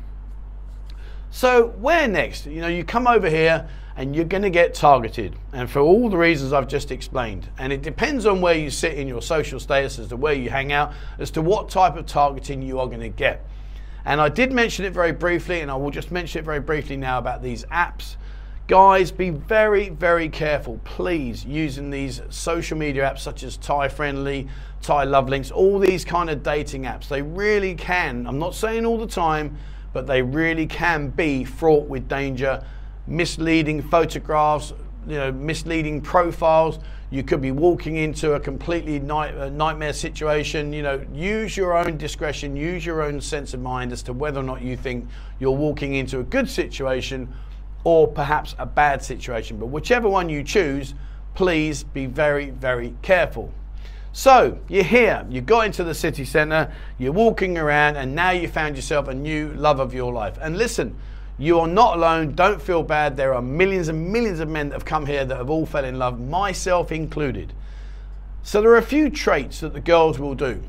So, 1.31 1.69
where 1.79 2.09
next? 2.09 2.47
You 2.47 2.61
know, 2.61 2.69
you 2.69 2.85
come 2.85 3.07
over 3.07 3.31
here 3.31 3.69
and 3.97 4.17
you're 4.17 4.25
going 4.25 4.43
to 4.43 4.51
get 4.51 4.75
targeted. 4.75 5.37
And 5.53 5.71
for 5.71 5.81
all 5.81 6.09
the 6.09 6.17
reasons 6.17 6.53
I've 6.53 6.69
just 6.69 6.91
explained. 6.91 7.49
And 7.59 7.73
it 7.73 7.83
depends 7.83 8.27
on 8.27 8.41
where 8.41 8.55
you 8.55 8.71
sit 8.71 8.95
in 8.95 9.07
your 9.07 9.23
social 9.23 9.61
status, 9.61 9.99
as 9.99 10.09
to 10.09 10.17
where 10.17 10.33
you 10.33 10.51
hang 10.51 10.73
out, 10.73 10.93
as 11.19 11.31
to 11.33 11.43
what 11.43 11.69
type 11.69 11.97
of 11.97 12.07
targeting 12.07 12.63
you 12.63 12.81
are 12.81 12.87
going 12.87 13.01
to 13.01 13.09
get. 13.09 13.47
And 14.05 14.21
I 14.21 14.29
did 14.29 14.53
mention 14.53 14.85
it 14.85 14.93
very 14.93 15.13
briefly, 15.13 15.61
and 15.61 15.71
I 15.71 15.77
will 15.77 15.91
just 15.91 16.11
mention 16.11 16.41
it 16.41 16.45
very 16.45 16.61
briefly 16.61 16.97
now 16.97 17.19
about 17.19 17.43
these 17.43 17.65
apps. 17.67 18.17
Guys, 18.67 19.11
be 19.11 19.31
very, 19.31 19.89
very 19.89 20.29
careful, 20.29 20.81
please, 20.85 21.45
using 21.45 21.91
these 21.91 22.23
social 22.31 22.79
media 22.79 23.03
apps 23.03 23.19
such 23.19 23.43
as 23.43 23.57
Thai 23.57 23.89
Friendly, 23.89 24.49
Thai 24.81 25.05
Love 25.05 25.29
Links, 25.29 25.51
all 25.51 25.79
these 25.79 26.05
kind 26.05 26.31
of 26.31 26.43
dating 26.43 26.85
apps. 26.85 27.09
They 27.09 27.21
really 27.21 27.75
can, 27.75 28.27
I'm 28.27 28.39
not 28.39 28.55
saying 28.55 28.87
all 28.87 28.97
the 28.97 29.07
time, 29.07 29.59
but 29.93 30.07
they 30.07 30.23
really 30.23 30.67
can 30.67 31.09
be 31.09 31.45
fraught 31.45 31.89
with 31.89 32.09
danger 32.09 32.65
misleading 33.07 33.83
photographs, 33.83 34.73
you 35.07 35.17
know, 35.17 35.33
misleading 35.33 36.01
profiles. 36.01 36.79
You 37.11 37.25
could 37.25 37.41
be 37.41 37.51
walking 37.51 37.97
into 37.97 38.35
a 38.35 38.41
completely 38.41 39.01
night, 39.01 39.37
uh, 39.37 39.49
nightmare 39.49 39.93
situation. 39.93 40.73
You 40.73 40.83
know, 40.83 41.05
use 41.13 41.57
your 41.57 41.77
own 41.77 41.97
discretion, 41.97 42.55
use 42.55 42.87
your 42.87 43.03
own 43.03 43.21
sense 43.21 43.53
of 43.53 43.61
mind 43.61 43.91
as 43.93 44.03
to 44.05 44.13
whether 44.13 44.39
or 44.39 44.45
not 44.45 44.63
you 44.63 44.77
think 44.77 45.09
you're 45.41 45.51
walking 45.51 45.95
into 45.95 46.21
a 46.21 46.23
good 46.23 46.49
situation 46.49 47.29
or 47.83 48.07
perhaps 48.07 48.55
a 48.59 48.67
bad 48.67 49.03
situation. 49.03 49.59
But 49.59 49.67
whichever 49.67 50.09
one 50.09 50.29
you 50.29 50.45
choose, 50.45 50.95
please 51.35 51.83
be 51.83 52.07
very, 52.07 52.51
very 52.51 52.95
careful. 53.03 53.53
So 54.12 54.59
you're 54.69 54.83
here, 54.83 55.25
you 55.31 55.40
got 55.40 55.67
into 55.67 55.85
the 55.85 55.95
city 55.95 56.25
centre, 56.25 56.73
you're 56.99 57.12
walking 57.12 57.57
around, 57.57 57.97
and 57.97 58.14
now 58.14 58.31
you 58.31 58.49
found 58.49 58.75
yourself 58.75 59.07
a 59.07 59.14
new 59.14 59.52
love 59.55 59.79
of 59.79 59.95
your 59.95 60.12
life. 60.12 60.37
And 60.40 60.59
listen, 60.59 60.97
you 61.38 61.59
are 61.61 61.69
not 61.69 61.97
alone. 61.97 62.35
Don't 62.35 62.61
feel 62.61 62.83
bad. 62.83 63.17
There 63.17 63.33
are 63.33 63.40
millions 63.40 63.88
and 63.88 64.12
millions 64.12 64.40
of 64.40 64.49
men 64.49 64.69
that 64.69 64.75
have 64.75 64.85
come 64.85 65.07
here 65.07 65.25
that 65.25 65.37
have 65.37 65.49
all 65.49 65.64
fell 65.64 65.85
in 65.85 65.99
love, 65.99 66.21
myself 66.21 66.93
included. 66.93 67.52
So 68.43 68.61
there 68.61 68.71
are 68.73 68.79
a 68.79 68.83
few 68.83 69.11
traits 69.11 69.61
that 69.61 69.73
the 69.73 69.81
girls 69.81 70.19
will 70.19 70.35
do. 70.35 70.62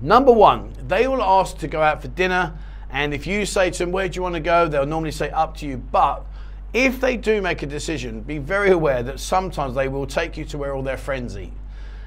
Number 0.00 0.32
one, 0.32 0.72
they 0.86 1.08
will 1.08 1.22
ask 1.22 1.58
to 1.58 1.68
go 1.68 1.82
out 1.82 2.00
for 2.00 2.08
dinner, 2.08 2.56
and 2.88 3.12
if 3.12 3.26
you 3.26 3.44
say 3.44 3.70
to 3.70 3.78
them, 3.80 3.92
Where 3.92 4.08
do 4.08 4.16
you 4.16 4.22
want 4.22 4.36
to 4.36 4.40
go? 4.40 4.68
they'll 4.68 4.86
normally 4.86 5.10
say, 5.10 5.28
Up 5.30 5.56
to 5.58 5.66
you. 5.66 5.76
But 5.76 6.24
if 6.72 7.00
they 7.00 7.16
do 7.16 7.42
make 7.42 7.62
a 7.62 7.66
decision, 7.66 8.20
be 8.20 8.38
very 8.38 8.70
aware 8.70 9.02
that 9.02 9.18
sometimes 9.18 9.74
they 9.74 9.88
will 9.88 10.06
take 10.06 10.36
you 10.36 10.44
to 10.46 10.58
where 10.58 10.74
all 10.74 10.82
their 10.82 10.96
friends 10.96 11.36
eat. 11.36 11.52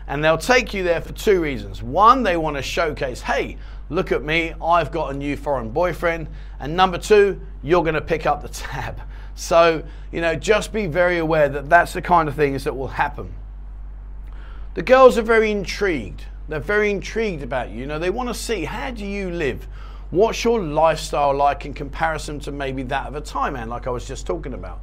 And 0.07 0.23
they'll 0.23 0.37
take 0.37 0.73
you 0.73 0.83
there 0.83 1.01
for 1.01 1.13
two 1.13 1.41
reasons. 1.41 1.81
One, 1.81 2.23
they 2.23 2.37
want 2.37 2.57
to 2.57 2.61
showcase, 2.61 3.21
hey, 3.21 3.57
look 3.89 4.11
at 4.11 4.23
me, 4.23 4.53
I've 4.61 4.91
got 4.91 5.13
a 5.13 5.17
new 5.17 5.37
foreign 5.37 5.69
boyfriend. 5.69 6.27
And 6.59 6.75
number 6.75 6.97
two, 6.97 7.39
you're 7.63 7.83
going 7.83 7.95
to 7.95 8.01
pick 8.01 8.25
up 8.25 8.41
the 8.41 8.49
tab. 8.49 9.01
So, 9.35 9.83
you 10.11 10.21
know, 10.21 10.35
just 10.35 10.73
be 10.73 10.87
very 10.87 11.17
aware 11.17 11.49
that 11.49 11.69
that's 11.69 11.93
the 11.93 12.01
kind 12.01 12.27
of 12.27 12.35
things 12.35 12.63
that 12.65 12.75
will 12.75 12.87
happen. 12.87 13.33
The 14.73 14.81
girls 14.81 15.17
are 15.17 15.23
very 15.23 15.51
intrigued. 15.51 16.25
They're 16.47 16.59
very 16.59 16.91
intrigued 16.91 17.43
about 17.43 17.69
you. 17.69 17.79
You 17.79 17.85
know, 17.85 17.99
they 17.99 18.09
want 18.09 18.29
to 18.29 18.35
see 18.35 18.65
how 18.65 18.91
do 18.91 19.05
you 19.05 19.31
live? 19.31 19.67
What's 20.11 20.43
your 20.43 20.61
lifestyle 20.61 21.33
like 21.33 21.65
in 21.65 21.73
comparison 21.73 22.39
to 22.41 22.51
maybe 22.51 22.83
that 22.83 23.07
of 23.07 23.15
a 23.15 23.21
Thai 23.21 23.49
man, 23.49 23.69
like 23.69 23.87
I 23.87 23.89
was 23.89 24.05
just 24.05 24.27
talking 24.27 24.53
about? 24.53 24.81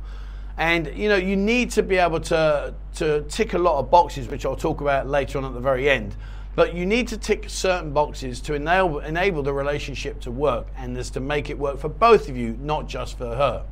And 0.58 0.92
you 0.96 1.08
know, 1.08 1.16
you 1.16 1.36
need 1.36 1.70
to 1.70 1.82
be 1.84 1.96
able 1.96 2.20
to, 2.20 2.74
to 2.96 3.22
tick 3.28 3.54
a 3.54 3.58
lot 3.58 3.78
of 3.78 3.90
boxes, 3.90 4.28
which 4.28 4.44
I'll 4.44 4.56
talk 4.56 4.80
about 4.80 5.06
later 5.06 5.38
on 5.38 5.44
at 5.44 5.54
the 5.54 5.60
very 5.60 5.88
end. 5.88 6.16
But 6.56 6.74
you 6.74 6.84
need 6.84 7.06
to 7.08 7.16
tick 7.16 7.44
certain 7.48 7.92
boxes 7.92 8.40
to 8.40 8.54
enable, 8.54 8.98
enable 8.98 9.44
the 9.44 9.52
relationship 9.52 10.20
to 10.22 10.32
work 10.32 10.66
and 10.76 10.98
is 10.98 11.10
to 11.10 11.20
make 11.20 11.48
it 11.48 11.56
work 11.56 11.78
for 11.78 11.88
both 11.88 12.28
of 12.28 12.36
you, 12.36 12.58
not 12.60 12.88
just 12.88 13.16
for 13.16 13.26
her. 13.36 13.64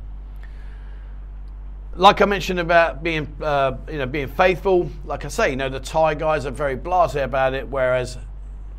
Like 1.93 2.21
I 2.21 2.25
mentioned 2.25 2.61
about 2.61 3.03
being, 3.03 3.35
uh, 3.41 3.75
you 3.91 3.97
know, 3.97 4.05
being 4.05 4.29
faithful. 4.29 4.89
Like 5.03 5.25
I 5.25 5.27
say, 5.27 5.49
you 5.49 5.57
know, 5.57 5.67
the 5.67 5.81
Thai 5.81 6.13
guys 6.13 6.45
are 6.45 6.51
very 6.51 6.77
blasé 6.77 7.25
about 7.25 7.53
it, 7.53 7.67
whereas 7.67 8.17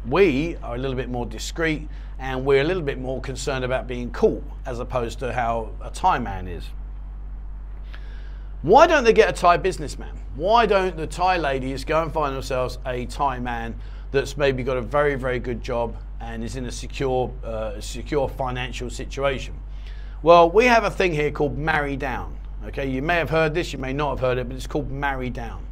we 0.07 0.57
are 0.63 0.77
a 0.77 0.79
little 0.79 0.97
bit 0.97 1.11
more 1.11 1.27
discreet 1.27 1.87
and 2.19 2.47
we're 2.47 2.63
a 2.63 2.65
little 2.65 2.83
bit 2.83 2.99
more 2.99 3.21
concerned 3.21 3.67
about 3.67 3.87
being 3.87 4.11
cool 4.13 4.43
as 4.65 4.81
opposed 4.81 5.19
to 5.19 5.35
how 5.35 5.73
a 5.83 5.91
Thai 5.91 6.19
man 6.19 6.49
is. 6.49 6.65
Why 8.63 8.89
don't 8.89 9.05
they 9.05 9.13
get 9.13 9.29
a 9.29 9.33
Thai 9.33 9.59
businessman? 9.59 10.19
Why 10.35 10.67
don't 10.67 10.97
the 10.97 11.07
Thai 11.07 11.37
ladies 11.37 11.85
go 11.85 12.03
and 12.03 12.13
find 12.13 12.35
themselves 12.35 12.79
a 12.85 13.07
Thai 13.07 13.39
man 13.39 13.77
that's 14.11 14.37
maybe 14.37 14.65
got 14.65 14.77
a 14.77 14.83
very, 14.83 15.15
very 15.15 15.39
good 15.39 15.63
job 15.63 15.97
and 16.21 16.43
is 16.43 16.57
in 16.57 16.67
a 16.67 16.73
secure, 16.73 17.33
uh, 17.45 17.81
secure 17.81 18.29
financial 18.29 18.91
situation? 18.91 19.55
Well, 20.25 20.51
we 20.51 20.65
have 20.65 20.83
a 20.83 20.91
thing 20.91 21.13
here 21.13 21.31
called 21.31 21.57
Marry 21.57 21.95
Down. 21.95 22.37
Okay, 22.65 22.91
you 22.91 23.01
may 23.01 23.15
have 23.15 23.31
heard 23.31 23.55
this, 23.55 23.73
you 23.73 23.79
may 23.79 23.93
not 23.93 24.11
have 24.11 24.21
heard 24.21 24.39
it, 24.39 24.49
but 24.49 24.57
it's 24.57 24.67
called 24.67 24.91
Marry 24.91 25.31
Down. 25.31 25.65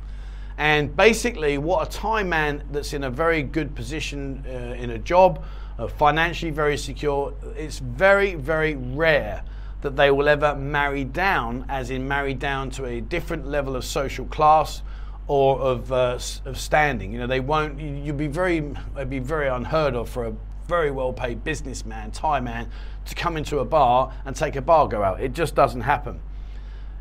And 0.57 0.97
basically, 0.97 1.59
what 1.59 1.89
a 1.89 1.91
Thai 1.91 2.23
man 2.23 2.63
that's 2.71 2.93
in 2.93 3.03
a 3.03 3.11
very 3.11 3.43
good 3.43 3.75
position 3.75 4.45
uh, 4.47 4.75
in 4.75 4.91
a 4.91 4.99
job, 4.99 5.45
uh, 5.81 5.89
financially 5.89 6.53
very 6.53 6.77
secure, 6.77 7.35
it's 7.57 7.81
very, 7.81 8.37
very 8.37 8.77
rare 8.77 9.43
that 9.87 9.95
they 9.95 10.11
will 10.11 10.29
ever 10.29 10.57
marry 10.57 11.05
down, 11.05 11.65
as 11.69 11.91
in 11.91 12.09
marry 12.09 12.35
down 12.35 12.71
to 12.71 12.87
a 12.87 13.01
different 13.01 13.47
level 13.47 13.77
of 13.77 13.85
social 13.85 14.27
class 14.27 14.83
or 15.29 15.61
of, 15.61 15.93
uh, 15.93 16.19
of 16.45 16.59
standing. 16.59 17.13
You 17.13 17.21
know, 17.21 17.29
they 17.29 17.39
won't. 17.39 17.79
You'd 17.79 18.17
be 18.17 18.27
very, 18.27 18.57
it'd 18.97 19.09
be 19.09 19.21
very 19.21 19.47
unheard 19.47 19.95
of 19.95 20.09
for 20.09 20.27
a 20.27 20.35
very 20.67 20.91
well-paid 20.91 21.45
businessman, 21.45 22.11
Thai 22.11 22.41
man, 22.41 22.69
to 23.05 23.15
come 23.15 23.37
into 23.37 23.61
a 23.61 23.65
bar 23.65 24.13
and 24.25 24.35
take 24.35 24.57
a 24.57 24.61
bar 24.61 24.89
go 24.89 25.05
out. 25.05 25.21
It 25.21 25.35
just 25.35 25.55
doesn't 25.55 25.83
happen. 25.83 26.19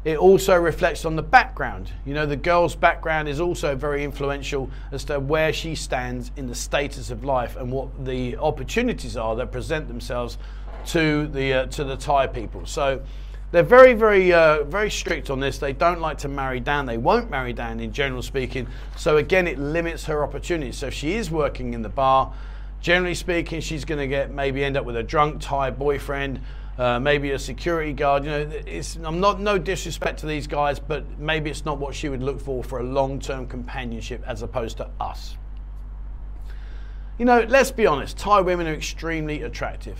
It 0.03 0.19
also 0.19 0.55
reflects 0.55 1.03
on 1.05 1.15
the 1.15 1.23
background. 1.23 1.91
You 2.05 2.13
know, 2.13 2.27
the 2.27 2.35
girl's 2.35 2.75
background 2.75 3.27
is 3.27 3.39
also 3.39 3.75
very 3.75 4.03
influential 4.03 4.69
as 4.91 5.03
to 5.05 5.19
where 5.19 5.51
she 5.51 5.73
stands 5.73 6.29
in 6.35 6.45
the 6.45 6.53
status 6.53 7.09
of 7.09 7.23
life 7.23 7.55
and 7.55 7.71
what 7.71 8.05
the 8.05 8.37
opportunities 8.37 9.17
are 9.17 9.35
that 9.37 9.51
present 9.51 9.87
themselves 9.87 10.37
to 10.87 11.27
the 11.27 11.53
uh, 11.53 11.65
to 11.67 11.83
the 11.83 11.97
Thai 11.97 12.27
people. 12.27 12.65
So 12.65 13.01
they're 13.51 13.63
very, 13.63 13.93
very, 13.93 14.33
uh, 14.33 14.63
very 14.63 14.89
strict 14.91 15.29
on 15.29 15.39
this. 15.39 15.59
They 15.59 15.71
don't 15.71 16.01
like 16.01 16.17
to 16.19 16.27
marry 16.27 16.59
down. 16.59 16.85
They 16.85 16.97
won't 16.97 17.29
marry 17.29 17.53
down 17.53 17.79
in 17.79 17.93
general 17.93 18.21
speaking. 18.21 18.67
So 18.97 19.17
again, 19.17 19.47
it 19.47 19.57
limits 19.57 20.03
her 20.05 20.23
opportunities. 20.23 20.77
So 20.77 20.87
if 20.87 20.93
she 20.93 21.13
is 21.13 21.31
working 21.31 21.73
in 21.73 21.81
the 21.81 21.89
bar, 21.89 22.33
generally 22.81 23.15
speaking, 23.15 23.61
she's 23.61 23.85
going 23.85 23.99
to 23.99 24.07
get 24.07 24.31
maybe 24.31 24.63
end 24.63 24.75
up 24.75 24.83
with 24.83 24.97
a 24.97 25.03
drunk 25.03 25.41
Thai 25.41 25.71
boyfriend. 25.71 26.41
Uh, 26.77 26.99
maybe 26.99 27.31
a 27.31 27.39
security 27.39 27.93
guard. 27.93 28.25
You 28.25 28.31
know, 28.31 28.51
it's, 28.65 28.97
I'm 28.97 29.21
not 29.21 29.39
no 29.39 29.57
disrespect 29.57 30.19
to 30.19 30.25
these 30.25 30.45
guys, 30.45 30.77
but 30.77 31.05
maybe 31.17 31.49
it's 31.49 31.63
not 31.63 31.77
what 31.77 31.95
she 31.95 32.09
would 32.09 32.21
look 32.21 32.41
for 32.41 32.61
for 32.65 32.79
a 32.79 32.83
long-term 32.83 33.47
companionship 33.47 34.21
as 34.27 34.41
opposed 34.41 34.75
to 34.77 34.89
us. 34.99 35.37
You 37.17 37.23
know, 37.23 37.45
let's 37.47 37.71
be 37.71 37.87
honest. 37.87 38.17
Thai 38.17 38.41
women 38.41 38.67
are 38.67 38.73
extremely 38.73 39.43
attractive. 39.43 39.97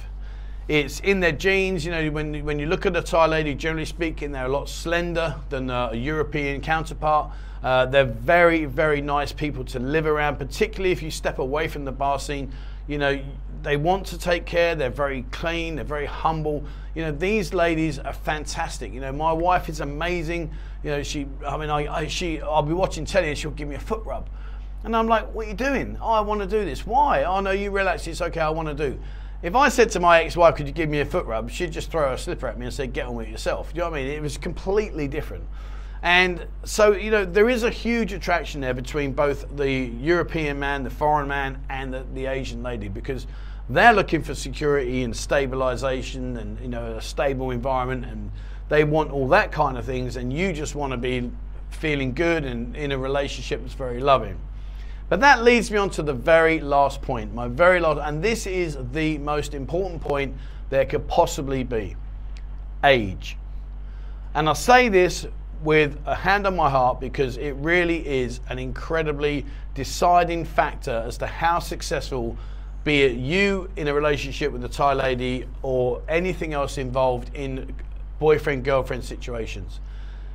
It's 0.68 1.00
in 1.02 1.20
their 1.20 1.32
genes. 1.32 1.86
You 1.86 1.92
know, 1.92 2.10
when, 2.10 2.44
when 2.44 2.58
you 2.58 2.66
look 2.66 2.86
at 2.86 2.96
a 2.96 3.02
Thai 3.02 3.28
lady, 3.28 3.54
generally 3.54 3.86
speaking, 3.86 4.32
they're 4.32 4.46
a 4.46 4.50
lot 4.50 4.68
slender 4.68 5.36
than 5.50 5.70
a 5.70 5.94
European 5.94 6.62
counterpart. 6.62 7.32
Uh, 7.64 7.86
they're 7.86 8.06
very, 8.06 8.66
very 8.66 9.02
nice 9.02 9.32
people 9.32 9.64
to 9.66 9.80
live 9.80 10.06
around, 10.06 10.38
particularly 10.38 10.92
if 10.92 11.02
you 11.02 11.12
step 11.12 11.40
away 11.40 11.68
from 11.68 11.86
the 11.86 11.92
bar 11.92 12.20
scene. 12.20 12.52
You 12.88 12.98
know, 12.98 13.20
they 13.62 13.78
want 13.78 14.06
to 14.08 14.18
take 14.18 14.46
care. 14.46 14.76
They're 14.76 14.90
very 14.90 15.24
clean. 15.32 15.76
They're 15.76 15.84
very 15.86 16.06
humble. 16.06 16.64
You 16.94 17.04
know, 17.04 17.12
these 17.12 17.54
ladies 17.54 18.00
are 18.00 18.14
fantastic. 18.14 18.94
You 18.94 19.02
know, 19.02 19.12
my 19.12 19.34
wife 19.34 19.70
is 19.70 19.82
amazing. 19.82 20.52
You 20.84 20.92
know, 20.92 21.04
she, 21.04 21.28
I 21.46 21.58
mean, 21.58 21.70
I, 21.70 21.94
I 21.94 22.08
she, 22.08 22.42
I'll 22.42 22.62
be 22.62 22.74
watching 22.74 23.06
telly 23.06 23.30
and 23.30 23.38
she'll 23.38 23.52
give 23.52 23.68
me 23.68 23.76
a 23.76 23.80
foot 23.80 24.04
rub. 24.06 24.30
And 24.84 24.96
I'm 24.96 25.08
like, 25.08 25.34
what 25.34 25.48
are 25.48 25.50
you 25.50 25.56
doing? 25.56 25.98
Oh, 26.00 26.12
I 26.12 26.22
want 26.22 26.42
to 26.42 26.48
do 26.48 26.64
this. 26.64 26.86
Why? 26.86 27.24
Oh, 27.24 27.40
no, 27.40 27.50
you 27.50 27.72
relax. 27.72 28.06
It's 28.06 28.22
okay. 28.22 28.40
I 28.40 28.50
want 28.50 28.68
to 28.68 28.76
do. 28.76 29.00
If 29.42 29.56
I 29.56 29.70
said 29.70 29.90
to 29.92 30.00
my 30.00 30.24
ex-wife, 30.24 30.56
"Could 30.56 30.68
you 30.68 30.74
give 30.74 30.90
me 30.90 31.00
a 31.02 31.06
foot 31.06 31.26
rub?" 31.26 31.50
she'd 31.50 31.72
just 31.72 31.92
throw 31.92 32.14
a 32.14 32.18
slipper 32.18 32.48
at 32.48 32.58
me 32.58 32.66
and 32.66 32.74
say, 32.74 32.88
"Get 32.88 33.08
on 33.08 33.16
with 33.16 33.28
it 33.28 33.32
yourself." 33.32 33.74
Do 33.74 33.78
you 33.78 33.84
know 33.84 33.92
what 33.92 34.00
I 34.00 34.04
mean? 34.04 34.12
It 34.12 34.22
was 34.22 34.38
completely 34.38 35.08
different. 35.08 35.44
And 36.02 36.46
so, 36.64 36.94
you 36.94 37.10
know, 37.10 37.26
there 37.26 37.50
is 37.50 37.64
a 37.64 37.72
huge 37.72 38.14
attraction 38.14 38.62
there 38.62 38.76
between 38.76 39.14
both 39.14 39.46
the 39.58 39.70
European 39.70 40.60
man, 40.60 40.84
the 40.84 40.90
foreign 40.90 41.28
man, 41.28 41.64
and 41.70 41.92
the, 41.92 42.06
the 42.14 42.28
Asian 42.28 42.62
lady 42.62 42.90
because 42.90 43.26
they're 43.70 43.94
looking 43.94 44.22
for 44.22 44.36
security 44.36 45.02
and 45.02 45.16
stabilization 45.16 46.38
and, 46.38 46.60
you 46.60 46.68
know, 46.68 46.98
a 46.98 47.02
stable 47.02 47.50
environment 47.50 48.06
and 48.06 48.32
they 48.70 48.84
want 48.84 49.10
all 49.10 49.28
that 49.30 49.52
kind 49.52 49.80
of 49.80 49.86
things. 49.86 50.16
And 50.16 50.32
you 50.32 50.54
just 50.54 50.76
want 50.76 50.92
to 50.92 50.98
be 50.98 51.32
feeling 51.72 52.14
good 52.14 52.46
and 52.46 52.76
in 52.76 52.92
a 52.92 52.98
relationship 52.98 53.62
that's 53.62 53.74
very 53.74 54.00
loving. 54.00 54.38
But 55.08 55.20
that 55.20 55.44
leads 55.44 55.70
me 55.70 55.78
on 55.78 55.90
to 55.92 56.02
the 56.02 56.14
very 56.14 56.60
last 56.60 57.02
point, 57.02 57.34
my 57.34 57.48
very 57.48 57.80
last, 57.80 58.00
and 58.04 58.24
this 58.24 58.48
is 58.48 58.78
the 58.92 59.18
most 59.20 59.54
important 59.54 60.02
point 60.02 60.36
there 60.70 60.86
could 60.86 61.08
possibly 61.08 61.64
be 61.64 61.96
age. 62.84 63.38
And 64.34 64.50
I 64.50 64.54
say 64.54 64.90
this 64.90 65.28
with 65.64 65.98
a 66.06 66.16
hand 66.16 66.46
on 66.46 66.56
my 66.56 66.70
heart 66.70 67.00
because 67.00 67.38
it 67.38 67.52
really 67.54 68.06
is 68.08 68.40
an 68.50 68.60
incredibly 68.60 69.46
deciding 69.74 70.46
factor 70.46 71.04
as 71.06 71.18
to 71.20 71.28
how 71.28 71.60
successful 71.60 72.38
be 72.84 73.02
it 73.02 73.18
you 73.18 73.70
in 73.76 73.88
a 73.88 73.94
relationship 73.94 74.52
with 74.52 74.64
a 74.64 74.70
Thai 74.70 74.94
lady 74.94 75.48
or 75.62 76.02
anything 76.08 76.54
else 76.54 76.78
involved 76.78 77.34
in 77.34 77.74
boyfriend 78.20 78.64
girlfriend 78.64 79.04
situations. 79.04 79.80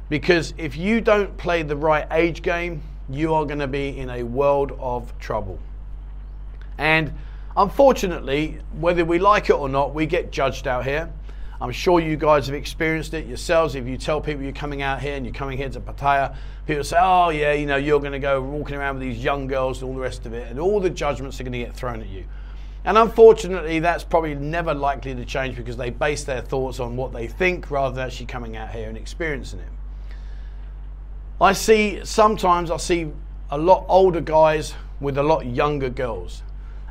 Because 0.09 0.53
if 0.59 0.77
you 0.77 1.00
don't 1.00 1.37
play 1.37 1.62
the 1.62 1.77
right 1.77 2.07
age 2.11 2.43
game, 2.43 2.83
you 3.14 3.35
are 3.35 3.45
going 3.45 3.59
to 3.59 3.67
be 3.67 3.99
in 3.99 4.11
a 4.11 4.23
world 4.23 4.73
of 4.79 5.17
trouble. 5.19 5.59
And 6.79 7.12
unfortunately, 7.57 8.59
whether 8.79 9.05
we 9.05 9.19
like 9.19 9.50
it 9.50 9.55
or 9.55 9.69
not, 9.69 9.95
we 9.95 10.07
get 10.07 10.31
judged 10.31 10.67
out 10.67 10.85
here. 10.85 11.12
I'm 11.62 11.73
sure 11.73 12.00
you 12.00 12.17
guys 12.17 12.47
have 12.47 12.55
experienced 12.55 13.12
it 13.12 13.26
yourselves. 13.26 13.75
If 13.75 13.87
you 13.87 13.99
tell 13.99 14.21
people 14.21 14.43
you're 14.43 14.52
coming 14.52 14.81
out 14.81 15.02
here 15.02 15.14
and 15.14 15.26
you're 15.26 15.35
coming 15.35 15.59
here 15.59 15.69
to 15.69 15.81
Pattaya, 15.81 16.35
people 16.67 16.85
say, 16.85 16.97
oh, 16.99 17.29
yeah, 17.29 17.52
you 17.52 17.67
know, 17.67 17.76
you're 17.76 18.00
going 18.00 18.12
to 18.12 18.19
go 18.19 18.40
walking 18.40 18.76
around 18.76 18.99
with 18.99 19.02
these 19.02 19.23
young 19.23 19.47
girls 19.47 19.83
and 19.83 19.90
all 19.90 19.95
the 19.95 20.00
rest 20.00 20.25
of 20.25 20.33
it, 20.33 20.50
and 20.50 20.59
all 20.59 20.81
the 20.81 20.88
judgments 20.88 21.38
are 21.38 21.45
going 21.45 21.52
to 21.52 21.59
get 21.59 21.75
thrown 21.75 22.00
at 22.00 22.09
you. 22.09 22.25
And 22.87 22.97
unfortunately, 22.97 23.79
that's 23.81 24.05
probably 24.05 24.35
never 24.35 24.73
likely 24.73 25.14
to 25.14 25.25
change 25.26 25.57
because 25.57 25.76
they 25.76 25.90
base 25.90 26.25
their 26.25 26.40
thoughts 26.40 26.81
on 26.81 26.97
what 26.97 27.12
they 27.12 27.26
think 27.26 27.71
rather 27.71 27.95
than 27.95 28.07
actually 28.07 28.25
coming 28.26 28.57
out 28.57 28.71
here 28.71 28.88
and 28.88 28.97
experiencing 28.97 29.61
it. 29.61 29.69
I 31.40 31.52
see 31.52 32.00
sometimes 32.04 32.70
I 32.70 32.76
see 32.76 33.11
a 33.50 33.56
lot 33.56 33.87
older 33.88 34.20
guys 34.20 34.75
with 35.00 35.16
a 35.16 35.23
lot 35.23 35.47
younger 35.47 35.88
girls 35.88 36.42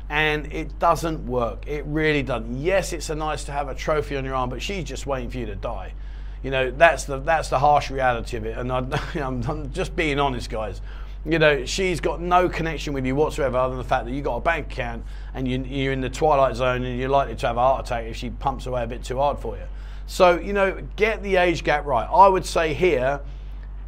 and 0.08 0.52
it 0.52 0.76
doesn't 0.80 1.24
work. 1.24 1.66
It 1.68 1.84
really 1.86 2.24
doesn't. 2.24 2.60
Yes, 2.60 2.92
it's 2.92 3.10
a 3.10 3.14
nice 3.14 3.44
to 3.44 3.52
have 3.52 3.68
a 3.68 3.74
trophy 3.74 4.16
on 4.16 4.24
your 4.24 4.34
arm, 4.34 4.50
but 4.50 4.60
she's 4.60 4.84
just 4.84 5.06
waiting 5.06 5.30
for 5.30 5.38
you 5.38 5.46
to 5.46 5.54
die. 5.54 5.94
You 6.42 6.50
know, 6.50 6.70
that's 6.72 7.04
the 7.04 7.18
that's 7.18 7.48
the 7.48 7.60
harsh 7.60 7.90
reality 7.90 8.36
of 8.36 8.44
it. 8.44 8.58
And 8.58 8.72
I, 8.72 8.78
am 9.14 9.42
I'm 9.48 9.72
just 9.72 9.94
being 9.94 10.18
honest, 10.18 10.50
guys. 10.50 10.80
You 11.24 11.38
know, 11.38 11.64
she's 11.64 12.00
got 12.00 12.20
no 12.20 12.48
connection 12.48 12.92
with 12.92 13.06
you 13.06 13.14
whatsoever, 13.14 13.58
other 13.58 13.76
than 13.76 13.78
the 13.78 13.88
fact 13.88 14.06
that 14.06 14.12
you 14.12 14.22
got 14.22 14.36
a 14.36 14.40
bank 14.40 14.72
account 14.72 15.04
and 15.34 15.46
you, 15.46 15.62
you're 15.62 15.92
in 15.92 16.00
the 16.00 16.08
twilight 16.08 16.56
zone, 16.56 16.82
and 16.82 16.98
you're 16.98 17.10
likely 17.10 17.36
to 17.36 17.46
have 17.46 17.56
a 17.56 17.60
heart 17.60 17.86
attack 17.86 18.06
if 18.06 18.16
she 18.16 18.30
pumps 18.30 18.66
away 18.66 18.82
a 18.82 18.86
bit 18.86 19.04
too 19.04 19.18
hard 19.18 19.38
for 19.38 19.56
you. 19.56 19.64
So, 20.06 20.40
you 20.40 20.54
know, 20.54 20.82
get 20.96 21.22
the 21.22 21.36
age 21.36 21.62
gap 21.62 21.84
right. 21.84 22.08
I 22.10 22.26
would 22.26 22.46
say 22.46 22.72
here, 22.72 23.20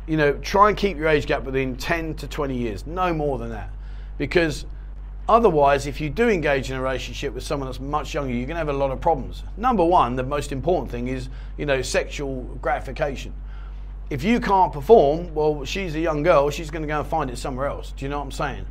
you 0.06 0.16
know, 0.16 0.32
try 0.34 0.68
and 0.68 0.76
keep 0.76 0.96
your 0.96 1.08
age 1.08 1.26
gap 1.26 1.44
within 1.44 1.76
10 1.76 2.14
to 2.16 2.26
20 2.26 2.56
years, 2.56 2.86
no 2.86 3.12
more 3.14 3.38
than 3.38 3.50
that, 3.50 3.70
because 4.18 4.66
Otherwise, 5.28 5.86
if 5.86 6.00
you 6.00 6.10
do 6.10 6.28
engage 6.28 6.70
in 6.70 6.76
a 6.76 6.82
relationship 6.82 7.32
with 7.32 7.44
someone 7.44 7.68
that's 7.68 7.78
much 7.78 8.12
younger, 8.12 8.32
you're 8.34 8.46
going 8.46 8.56
to 8.56 8.58
have 8.58 8.68
a 8.68 8.72
lot 8.72 8.90
of 8.90 9.00
problems. 9.00 9.44
Number 9.56 9.84
one, 9.84 10.16
the 10.16 10.24
most 10.24 10.50
important 10.50 10.90
thing 10.90 11.06
is, 11.06 11.28
you 11.56 11.64
know, 11.64 11.80
sexual 11.80 12.42
gratification. 12.60 13.32
If 14.10 14.24
you 14.24 14.40
can't 14.40 14.72
perform, 14.72 15.32
well, 15.32 15.64
she's 15.64 15.94
a 15.94 16.00
young 16.00 16.24
girl, 16.24 16.50
she's 16.50 16.70
going 16.70 16.82
to 16.82 16.88
go 16.88 16.98
and 16.98 17.08
find 17.08 17.30
it 17.30 17.38
somewhere 17.38 17.68
else. 17.68 17.92
Do 17.96 18.04
you 18.04 18.08
know 18.08 18.18
what 18.18 18.24
I'm 18.24 18.32
saying? 18.32 18.66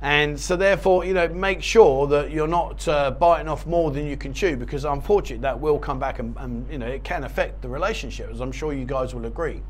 And 0.00 0.38
so, 0.38 0.54
therefore, 0.54 1.04
you 1.04 1.12
know, 1.12 1.26
make 1.28 1.60
sure 1.60 2.06
that 2.06 2.30
you're 2.30 2.46
not 2.46 2.86
uh, 2.86 3.10
biting 3.10 3.48
off 3.48 3.66
more 3.66 3.90
than 3.90 4.06
you 4.06 4.16
can 4.16 4.32
chew 4.32 4.56
because, 4.56 4.84
unfortunately, 4.84 5.42
that 5.42 5.58
will 5.58 5.78
come 5.78 5.98
back 5.98 6.20
and, 6.20 6.36
and, 6.38 6.70
you 6.70 6.78
know, 6.78 6.86
it 6.86 7.02
can 7.02 7.24
affect 7.24 7.62
the 7.62 7.68
relationship, 7.68 8.30
as 8.30 8.40
I'm 8.40 8.52
sure 8.52 8.72
you 8.72 8.84
guys 8.84 9.12
will 9.12 9.26
agree. 9.26 9.60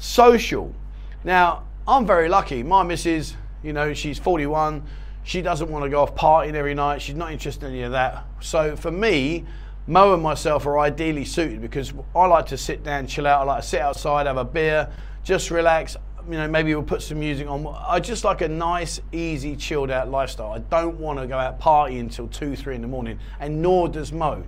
Social. 0.00 0.74
Now, 1.22 1.62
I'm 1.86 2.04
very 2.06 2.28
lucky. 2.28 2.64
My 2.64 2.82
missus, 2.82 3.36
you 3.62 3.72
know, 3.72 3.94
she's 3.94 4.18
41 4.18 4.82
she 5.22 5.42
doesn't 5.42 5.70
want 5.70 5.84
to 5.84 5.90
go 5.90 6.02
off 6.02 6.14
partying 6.14 6.54
every 6.54 6.74
night. 6.74 7.02
She's 7.02 7.14
not 7.14 7.32
interested 7.32 7.66
in 7.66 7.72
any 7.72 7.82
of 7.82 7.92
that. 7.92 8.24
So 8.40 8.76
for 8.76 8.90
me, 8.90 9.44
Mo 9.86 10.14
and 10.14 10.22
myself 10.22 10.66
are 10.66 10.78
ideally 10.78 11.24
suited 11.24 11.60
because 11.60 11.92
I 12.14 12.26
like 12.26 12.46
to 12.46 12.56
sit 12.56 12.82
down, 12.82 13.06
chill 13.06 13.26
out. 13.26 13.42
I 13.42 13.44
like 13.44 13.62
to 13.62 13.68
sit 13.68 13.80
outside, 13.80 14.26
have 14.26 14.36
a 14.36 14.44
beer, 14.44 14.90
just 15.24 15.50
relax. 15.50 15.96
You 16.26 16.36
know, 16.36 16.48
maybe 16.48 16.74
we'll 16.74 16.84
put 16.84 17.02
some 17.02 17.20
music 17.20 17.48
on. 17.48 17.66
I 17.86 17.98
just 17.98 18.24
like 18.24 18.40
a 18.40 18.48
nice, 18.48 19.00
easy, 19.12 19.56
chilled 19.56 19.90
out 19.90 20.10
lifestyle. 20.10 20.52
I 20.52 20.58
don't 20.58 20.98
want 20.98 21.18
to 21.18 21.26
go 21.26 21.38
out 21.38 21.60
partying 21.60 22.00
until 22.00 22.28
two, 22.28 22.56
three 22.56 22.74
in 22.74 22.82
the 22.82 22.88
morning, 22.88 23.18
and 23.40 23.60
nor 23.62 23.88
does 23.88 24.12
Mo. 24.12 24.44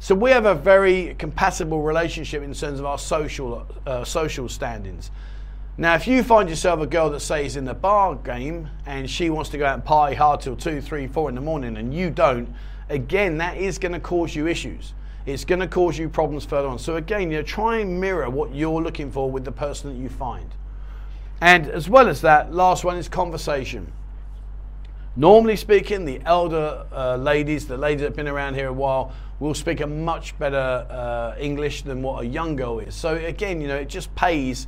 So 0.00 0.14
we 0.14 0.30
have 0.30 0.46
a 0.46 0.54
very 0.54 1.14
compatible 1.18 1.82
relationship 1.82 2.42
in 2.42 2.54
terms 2.54 2.78
of 2.78 2.86
our 2.86 2.98
social 2.98 3.66
uh, 3.86 4.04
social 4.04 4.48
standings. 4.48 5.10
Now, 5.76 5.94
if 5.94 6.08
you 6.08 6.24
find 6.24 6.48
yourself 6.48 6.80
a 6.80 6.86
girl 6.86 7.10
that 7.10 7.20
says 7.20 7.56
in 7.56 7.64
the 7.64 7.74
bar 7.74 8.16
game 8.16 8.68
and 8.84 9.08
she 9.08 9.30
wants 9.30 9.48
to 9.50 9.58
go 9.58 9.64
out 9.64 9.74
and 9.74 9.84
party 9.84 10.16
hard 10.16 10.40
till 10.40 10.56
two, 10.56 10.80
three, 10.80 11.06
four 11.06 11.28
in 11.28 11.36
the 11.36 11.40
morning 11.40 11.76
and 11.76 11.94
you 11.94 12.10
don't, 12.10 12.52
again, 12.88 13.38
that 13.38 13.56
is 13.56 13.78
going 13.78 13.92
to 13.92 14.00
cause 14.00 14.34
you 14.34 14.48
issues. 14.48 14.94
It's 15.24 15.44
going 15.44 15.60
to 15.60 15.68
cause 15.68 15.96
you 15.96 16.08
problems 16.08 16.44
further 16.44 16.66
on. 16.66 16.80
So 16.80 16.96
again, 16.96 17.30
you 17.30 17.38
know, 17.38 17.42
try 17.42 17.78
and 17.78 18.00
mirror 18.00 18.28
what 18.28 18.52
you're 18.52 18.82
looking 18.82 19.12
for 19.12 19.30
with 19.30 19.44
the 19.44 19.52
person 19.52 19.92
that 19.92 20.02
you 20.02 20.08
find. 20.08 20.52
And 21.40 21.68
as 21.68 21.88
well 21.88 22.08
as 22.08 22.20
that, 22.22 22.52
last 22.52 22.84
one 22.84 22.96
is 22.96 23.08
conversation. 23.08 23.92
Normally 25.14 25.56
speaking, 25.56 26.04
the 26.04 26.20
elder 26.24 26.86
uh, 26.92 27.16
ladies, 27.16 27.68
the 27.68 27.76
ladies 27.76 28.00
that 28.00 28.08
have 28.08 28.16
been 28.16 28.26
around 28.28 28.54
here 28.54 28.68
a 28.68 28.72
while, 28.72 29.12
will 29.40 29.54
speak 29.54 29.80
a 29.80 29.86
much 29.86 30.38
better 30.38 30.86
uh, 30.90 31.34
English 31.38 31.82
than 31.82 32.02
what 32.02 32.24
a 32.24 32.26
young 32.26 32.56
girl 32.56 32.80
is. 32.80 32.94
So 32.94 33.14
again, 33.14 33.60
you 33.60 33.68
know, 33.68 33.76
it 33.76 33.88
just 33.88 34.14
pays 34.14 34.66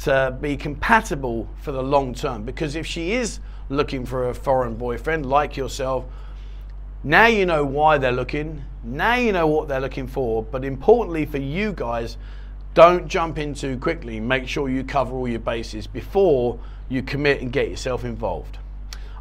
to 0.00 0.36
be 0.40 0.56
compatible 0.56 1.48
for 1.60 1.72
the 1.72 1.82
long 1.82 2.14
term. 2.14 2.44
Because 2.44 2.76
if 2.76 2.86
she 2.86 3.12
is 3.12 3.40
looking 3.68 4.06
for 4.06 4.28
a 4.28 4.34
foreign 4.34 4.76
boyfriend 4.76 5.26
like 5.26 5.56
yourself, 5.56 6.04
now 7.02 7.26
you 7.26 7.46
know 7.46 7.64
why 7.64 7.98
they're 7.98 8.12
looking, 8.12 8.64
now 8.84 9.14
you 9.14 9.32
know 9.32 9.46
what 9.46 9.68
they're 9.68 9.80
looking 9.80 10.06
for, 10.06 10.42
but 10.42 10.64
importantly 10.64 11.24
for 11.24 11.38
you 11.38 11.72
guys, 11.72 12.16
don't 12.74 13.08
jump 13.08 13.38
in 13.38 13.54
too 13.54 13.78
quickly. 13.78 14.20
Make 14.20 14.46
sure 14.46 14.68
you 14.68 14.84
cover 14.84 15.16
all 15.16 15.28
your 15.28 15.40
bases 15.40 15.86
before 15.86 16.58
you 16.88 17.02
commit 17.02 17.40
and 17.40 17.52
get 17.52 17.68
yourself 17.68 18.04
involved. 18.04 18.58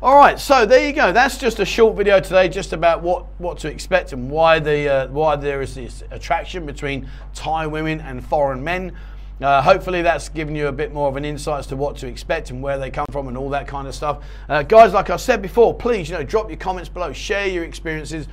All 0.05 0.17
right, 0.17 0.39
so 0.39 0.67
there 0.67 0.85
you 0.85 0.93
go. 0.93 1.11
That's 1.11 1.35
just 1.35 1.59
a 1.59 1.65
short 1.65 1.97
video 1.97 2.19
today, 2.19 2.47
just 2.47 2.73
about 2.73 3.01
what, 3.01 3.25
what 3.39 3.57
to 3.57 3.71
expect 3.71 4.13
and 4.13 4.29
why 4.29 4.59
the 4.59 4.87
uh, 4.87 5.07
why 5.07 5.35
there 5.35 5.63
is 5.63 5.73
this 5.73 6.03
attraction 6.11 6.63
between 6.67 7.09
Thai 7.33 7.65
women 7.65 7.99
and 8.01 8.23
foreign 8.23 8.63
men. 8.63 8.95
Uh, 9.41 9.63
hopefully 9.63 10.03
that's 10.03 10.29
given 10.29 10.55
you 10.55 10.67
a 10.67 10.71
bit 10.71 10.93
more 10.93 11.09
of 11.09 11.15
an 11.15 11.25
insight 11.25 11.57
as 11.57 11.67
to 11.67 11.75
what 11.75 11.97
to 11.97 12.07
expect 12.07 12.51
and 12.51 12.61
where 12.61 12.77
they 12.77 12.91
come 12.91 13.07
from 13.11 13.27
and 13.29 13.35
all 13.35 13.49
that 13.49 13.67
kind 13.67 13.87
of 13.87 13.95
stuff. 13.95 14.23
Uh, 14.47 14.61
guys, 14.61 14.93
like 14.93 15.09
I 15.09 15.15
said 15.15 15.41
before, 15.41 15.73
please, 15.73 16.07
you 16.07 16.15
know, 16.15 16.23
drop 16.23 16.51
your 16.51 16.57
comments 16.57 16.87
below, 16.87 17.11
share 17.11 17.47
your 17.47 17.63
experiences. 17.63 18.27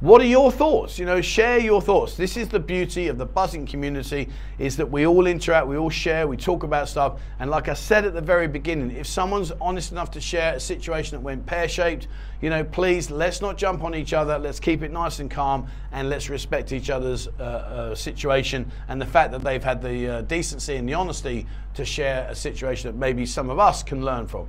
What 0.00 0.20
are 0.20 0.26
your 0.26 0.50
thoughts? 0.50 0.98
You 0.98 1.06
know, 1.06 1.20
share 1.20 1.58
your 1.58 1.80
thoughts. 1.80 2.16
This 2.16 2.36
is 2.36 2.48
the 2.48 2.58
beauty 2.58 3.06
of 3.06 3.16
the 3.16 3.26
Buzzin 3.26 3.66
community 3.66 4.28
is 4.58 4.76
that 4.76 4.90
we 4.90 5.06
all 5.06 5.26
interact, 5.26 5.68
we 5.68 5.76
all 5.76 5.88
share, 5.88 6.26
we 6.26 6.36
talk 6.36 6.64
about 6.64 6.88
stuff. 6.88 7.20
And 7.38 7.48
like 7.48 7.68
I 7.68 7.74
said 7.74 8.04
at 8.04 8.12
the 8.12 8.20
very 8.20 8.48
beginning, 8.48 8.90
if 8.90 9.06
someone's 9.06 9.52
honest 9.60 9.92
enough 9.92 10.10
to 10.10 10.20
share 10.20 10.54
a 10.54 10.60
situation 10.60 11.16
that 11.16 11.22
went 11.22 11.46
pear-shaped, 11.46 12.08
you 12.42 12.50
know, 12.50 12.64
please 12.64 13.08
let's 13.08 13.40
not 13.40 13.56
jump 13.56 13.84
on 13.84 13.94
each 13.94 14.12
other. 14.12 14.36
Let's 14.36 14.58
keep 14.58 14.82
it 14.82 14.90
nice 14.90 15.20
and 15.20 15.30
calm, 15.30 15.68
and 15.92 16.10
let's 16.10 16.28
respect 16.28 16.72
each 16.72 16.90
other's 16.90 17.28
uh, 17.38 17.42
uh, 17.42 17.94
situation 17.94 18.70
and 18.88 19.00
the 19.00 19.06
fact 19.06 19.30
that 19.30 19.42
they've 19.42 19.64
had 19.64 19.80
the 19.80 20.08
uh, 20.08 20.22
decency 20.22 20.74
and 20.74 20.88
the 20.88 20.94
honesty 20.94 21.46
to 21.74 21.84
share 21.84 22.26
a 22.28 22.34
situation 22.34 22.90
that 22.90 22.98
maybe 22.98 23.24
some 23.24 23.48
of 23.48 23.60
us 23.60 23.84
can 23.84 24.04
learn 24.04 24.26
from. 24.26 24.48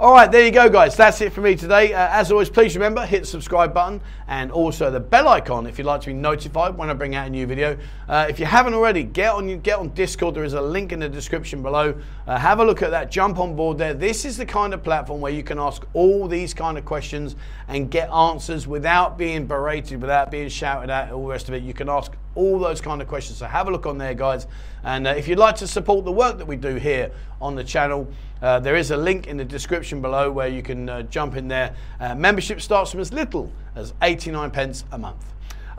All 0.00 0.12
right, 0.12 0.30
there 0.30 0.44
you 0.44 0.52
go, 0.52 0.68
guys. 0.68 0.96
That's 0.96 1.20
it 1.22 1.32
for 1.32 1.40
me 1.40 1.56
today. 1.56 1.92
Uh, 1.92 2.08
as 2.10 2.30
always, 2.30 2.48
please 2.48 2.76
remember, 2.76 3.04
hit 3.04 3.22
the 3.22 3.26
subscribe 3.26 3.74
button 3.74 4.00
and 4.28 4.52
also 4.52 4.92
the 4.92 5.00
bell 5.00 5.26
icon 5.26 5.66
if 5.66 5.76
you'd 5.76 5.88
like 5.88 6.02
to 6.02 6.06
be 6.06 6.12
notified 6.12 6.78
when 6.78 6.88
I 6.88 6.94
bring 6.94 7.16
out 7.16 7.26
a 7.26 7.30
new 7.30 7.48
video. 7.48 7.76
Uh, 8.08 8.24
if 8.30 8.38
you 8.38 8.46
haven't 8.46 8.74
already, 8.74 9.02
get 9.02 9.32
on 9.32 9.58
get 9.58 9.80
on 9.80 9.88
Discord. 9.94 10.36
There 10.36 10.44
is 10.44 10.52
a 10.52 10.62
link 10.62 10.92
in 10.92 11.00
the 11.00 11.08
description 11.08 11.64
below. 11.64 12.00
Uh, 12.28 12.38
have 12.38 12.60
a 12.60 12.64
look 12.64 12.80
at 12.80 12.92
that. 12.92 13.10
Jump 13.10 13.40
on 13.40 13.56
board 13.56 13.76
there. 13.76 13.92
This 13.92 14.24
is 14.24 14.36
the 14.36 14.46
kind 14.46 14.72
of 14.72 14.84
platform 14.84 15.20
where 15.20 15.32
you 15.32 15.42
can 15.42 15.58
ask 15.58 15.84
all 15.94 16.28
these 16.28 16.54
kind 16.54 16.78
of 16.78 16.84
questions 16.84 17.34
and 17.66 17.90
get 17.90 18.08
answers 18.10 18.68
without 18.68 19.18
being 19.18 19.48
berated, 19.48 20.00
without 20.00 20.30
being 20.30 20.48
shouted 20.48 20.90
at, 20.90 21.10
all 21.10 21.24
the 21.24 21.28
rest 21.28 21.48
of 21.48 21.54
it. 21.54 21.64
You 21.64 21.74
can 21.74 21.88
ask 21.88 22.12
all 22.38 22.58
those 22.58 22.80
kind 22.80 23.02
of 23.02 23.08
questions. 23.08 23.38
So 23.38 23.46
have 23.46 23.68
a 23.68 23.70
look 23.70 23.84
on 23.84 23.98
there, 23.98 24.14
guys. 24.14 24.46
And 24.84 25.06
uh, 25.06 25.10
if 25.10 25.26
you'd 25.26 25.38
like 25.38 25.56
to 25.56 25.66
support 25.66 26.04
the 26.04 26.12
work 26.12 26.38
that 26.38 26.46
we 26.46 26.56
do 26.56 26.76
here 26.76 27.10
on 27.40 27.56
the 27.56 27.64
channel, 27.64 28.08
uh, 28.40 28.60
there 28.60 28.76
is 28.76 28.92
a 28.92 28.96
link 28.96 29.26
in 29.26 29.36
the 29.36 29.44
description 29.44 30.00
below 30.00 30.30
where 30.30 30.48
you 30.48 30.62
can 30.62 30.88
uh, 30.88 31.02
jump 31.02 31.36
in 31.36 31.48
there. 31.48 31.74
Uh, 32.00 32.14
membership 32.14 32.60
starts 32.60 32.92
from 32.92 33.00
as 33.00 33.12
little 33.12 33.52
as 33.74 33.92
89 34.00 34.50
pence 34.52 34.84
a 34.92 34.98
month. 34.98 35.24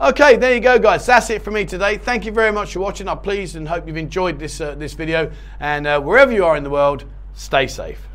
Okay, 0.00 0.36
there 0.36 0.54
you 0.54 0.60
go, 0.60 0.78
guys. 0.78 1.04
That's 1.06 1.28
it 1.30 1.42
for 1.42 1.50
me 1.50 1.64
today. 1.64 1.98
Thank 1.98 2.24
you 2.24 2.32
very 2.32 2.52
much 2.52 2.72
for 2.72 2.80
watching. 2.80 3.08
I'm 3.08 3.18
pleased 3.18 3.56
and 3.56 3.68
hope 3.68 3.86
you've 3.86 3.96
enjoyed 3.96 4.38
this, 4.38 4.60
uh, 4.60 4.74
this 4.74 4.94
video. 4.94 5.30
And 5.58 5.86
uh, 5.86 6.00
wherever 6.00 6.32
you 6.32 6.44
are 6.44 6.56
in 6.56 6.64
the 6.64 6.70
world, 6.70 7.04
stay 7.34 7.66
safe. 7.66 8.09